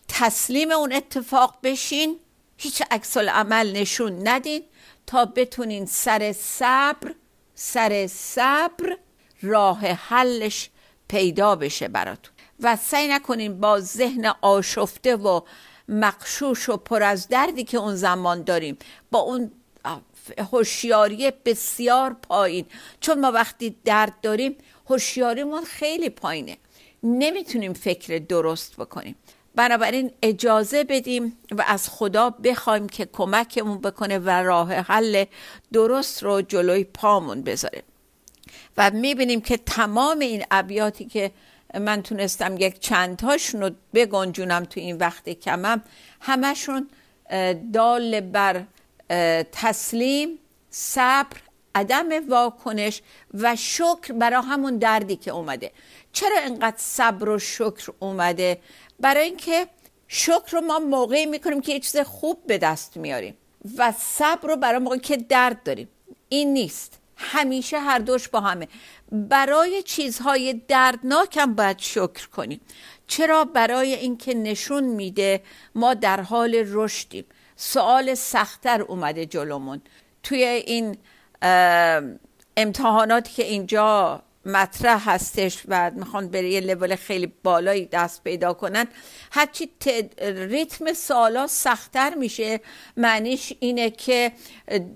تسلیم 0.08 0.70
اون 0.70 0.92
اتفاق 0.92 1.58
بشین 1.62 2.16
هیچ 2.56 2.82
عکس 2.90 3.16
عمل 3.16 3.72
نشون 3.72 4.28
ندین 4.28 4.62
تا 5.06 5.24
بتونین 5.24 5.86
سر 5.86 6.32
صبر 6.32 7.14
سر 7.60 8.06
صبر 8.06 8.96
راه 9.42 9.78
حلش 9.86 10.70
پیدا 11.08 11.56
بشه 11.56 11.88
براتون 11.88 12.34
و 12.60 12.76
سعی 12.76 13.08
نکنیم 13.08 13.60
با 13.60 13.80
ذهن 13.80 14.32
آشفته 14.40 15.16
و 15.16 15.40
مقشوش 15.88 16.68
و 16.68 16.76
پر 16.76 17.02
از 17.02 17.28
دردی 17.28 17.64
که 17.64 17.78
اون 17.78 17.96
زمان 17.96 18.42
داریم 18.42 18.78
با 19.10 19.18
اون 19.18 19.50
هوشیاری 20.52 21.32
بسیار 21.44 22.16
پایین. 22.28 22.66
چون 23.00 23.20
ما 23.20 23.32
وقتی 23.32 23.76
درد 23.84 24.20
داریم 24.22 24.56
هوشیاریمون 24.88 25.64
خیلی 25.64 26.10
پایینه. 26.10 26.56
نمی‌تونیم 27.02 27.72
فکر 27.72 28.18
درست 28.18 28.76
بکنیم. 28.76 29.16
بنابراین 29.54 30.10
اجازه 30.22 30.84
بدیم 30.84 31.38
و 31.50 31.64
از 31.66 31.88
خدا 31.88 32.30
بخوایم 32.30 32.88
که 32.88 33.08
کمکمون 33.12 33.78
بکنه 33.78 34.18
و 34.18 34.30
راه 34.30 34.72
حل 34.72 35.24
درست 35.72 36.22
رو 36.22 36.42
جلوی 36.42 36.84
پامون 36.84 37.42
بذاره 37.42 37.82
و 38.76 38.90
می‌بینیم 38.90 39.40
که 39.40 39.56
تمام 39.56 40.18
این 40.18 40.44
ابیاتی 40.50 41.04
که 41.04 41.30
من 41.80 42.02
تونستم 42.02 42.56
یک 42.58 42.80
چندتاشون 42.80 43.60
رو 43.60 43.70
بگنجونم 43.94 44.64
تو 44.64 44.80
این 44.80 44.96
وقت 44.96 45.28
کمم 45.28 45.82
همشون 46.20 46.88
دال 47.72 48.20
بر 48.20 48.64
تسلیم 49.52 50.38
صبر 50.70 51.36
عدم 51.74 52.28
واکنش 52.28 53.02
و 53.34 53.56
شکر 53.56 54.12
برای 54.12 54.42
همون 54.42 54.78
دردی 54.78 55.16
که 55.16 55.30
اومده. 55.30 55.72
چرا 56.12 56.38
اینقدر 56.38 56.76
صبر 56.76 57.28
و 57.28 57.38
شکر 57.38 57.92
اومده؟ 57.98 58.58
برای 59.00 59.24
اینکه 59.24 59.66
شکر 60.08 60.50
رو 60.52 60.60
ما 60.60 60.78
موقعی 60.78 61.26
می‌کنیم 61.26 61.60
که 61.60 61.72
یه 61.72 61.80
چیز 61.80 61.96
خوب 61.96 62.46
به 62.46 62.58
دست 62.58 62.96
میاریم 62.96 63.38
و 63.76 63.92
صبر 63.98 64.48
رو 64.48 64.56
برای 64.56 64.78
موقعی 64.78 65.00
که 65.00 65.16
درد 65.16 65.62
داریم. 65.62 65.88
این 66.28 66.52
نیست. 66.52 66.98
همیشه 67.16 67.78
هر 67.78 67.98
دوش 67.98 68.28
با 68.28 68.40
همه. 68.40 68.68
برای 69.12 69.82
چیزهای 69.82 70.62
دردناک 70.68 71.36
هم 71.36 71.54
باید 71.54 71.78
شکر 71.78 72.28
کنیم. 72.28 72.60
چرا؟ 73.06 73.44
برای 73.44 73.94
اینکه 73.94 74.34
نشون 74.34 74.84
میده 74.84 75.42
ما 75.74 75.94
در 75.94 76.20
حال 76.20 76.64
رشدیم. 76.66 77.24
سوال 77.56 78.14
سختتر 78.14 78.82
اومده 78.82 79.26
جلومون. 79.26 79.82
توی 80.22 80.44
این 80.44 80.96
امتحاناتی 82.56 83.32
که 83.32 83.44
اینجا 83.44 84.22
مطرح 84.48 85.10
هستش 85.10 85.62
و 85.68 85.90
می‌خوان 85.90 86.28
بره 86.28 86.50
یه 86.50 86.60
لول 86.60 86.96
خیلی 86.96 87.32
بالایی 87.42 87.86
دست 87.86 88.24
پیدا 88.24 88.52
کنن. 88.52 88.86
هرچی 89.32 89.70
ریتم 90.20 90.92
سالا 90.92 91.46
سختتر 91.46 92.14
میشه. 92.14 92.60
معنیش 92.96 93.52
اینه 93.60 93.90
که 93.90 94.32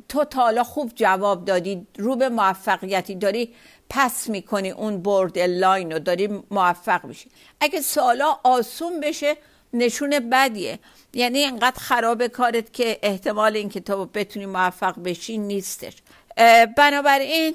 تو 0.08 0.24
تالا 0.24 0.64
خوب 0.64 0.92
جواب 0.94 1.44
دادی 1.44 1.86
رو 1.98 2.16
به 2.16 2.28
موفقیتی 2.28 3.14
داری 3.14 3.54
پس 3.90 4.28
می‌کنی 4.28 4.70
اون 4.70 5.02
برد 5.02 5.38
لاین 5.38 5.92
رو 5.92 5.98
داری 5.98 6.28
موفق 6.50 7.04
میشی. 7.04 7.28
اگه 7.60 7.80
سالا 7.80 8.38
آسون 8.44 9.00
بشه 9.00 9.36
نشون 9.72 10.30
بدیه. 10.30 10.78
یعنی 11.14 11.38
اینقدر 11.38 11.78
خراب 11.78 12.26
کارت 12.26 12.72
که 12.72 12.98
احتمال 13.02 13.56
اینکه 13.56 13.80
تو 13.80 14.04
بتونی 14.04 14.46
موفق 14.46 15.02
بشی 15.02 15.38
نیستش. 15.38 15.92
بنابراین 16.76 17.54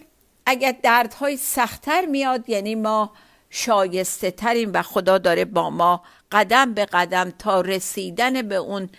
اگر 0.50 0.76
دردهای 0.84 1.38
سختتر 1.38 2.06
میاد 2.06 2.50
یعنی 2.50 2.76
ما 2.76 3.12
شایسته 3.50 4.32
ترین 4.32 4.72
و 4.72 4.82
خدا 4.82 5.18
داره 5.18 5.46
با 5.46 5.70
ما 5.70 6.04
قدم 6.32 6.74
به 6.74 6.86
قدم 6.86 7.30
تا 7.40 7.62
رسیدن 7.62 8.42
به 8.42 8.56
اون 8.56 8.90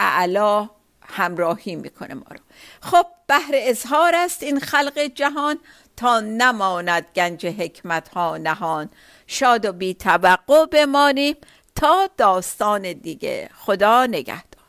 اعلا 0.00 0.68
همراهی 1.02 1.76
می‌کنه 1.76 2.14
ما 2.14 2.26
رو. 2.30 2.38
خب 2.80 3.06
بهر 3.26 3.50
اظهار 3.52 4.14
است 4.14 4.42
این 4.42 4.60
خلق 4.60 4.98
جهان 4.98 5.58
تا 5.96 6.20
نماند 6.20 7.06
گنج 7.16 7.46
حکمت 7.46 8.08
ها 8.08 8.36
نهان. 8.36 8.90
شاد 9.26 9.64
و 9.64 9.72
بی 9.72 9.94
توقع 9.94 10.66
بمانیم 10.66 11.36
تا 11.74 12.08
داستان 12.16 12.92
دیگه. 12.92 13.50
خدا 13.54 14.06
نگهدار. 14.06 14.60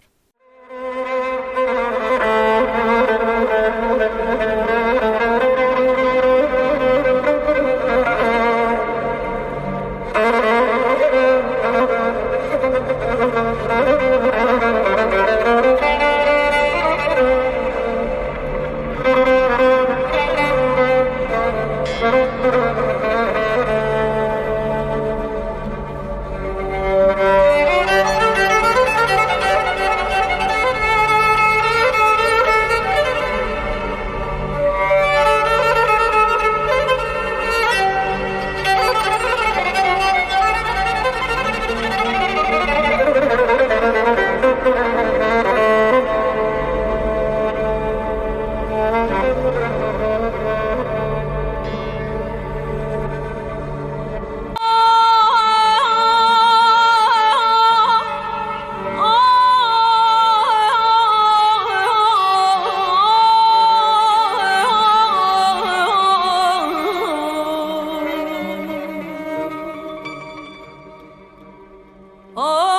Oh. 72.43 72.70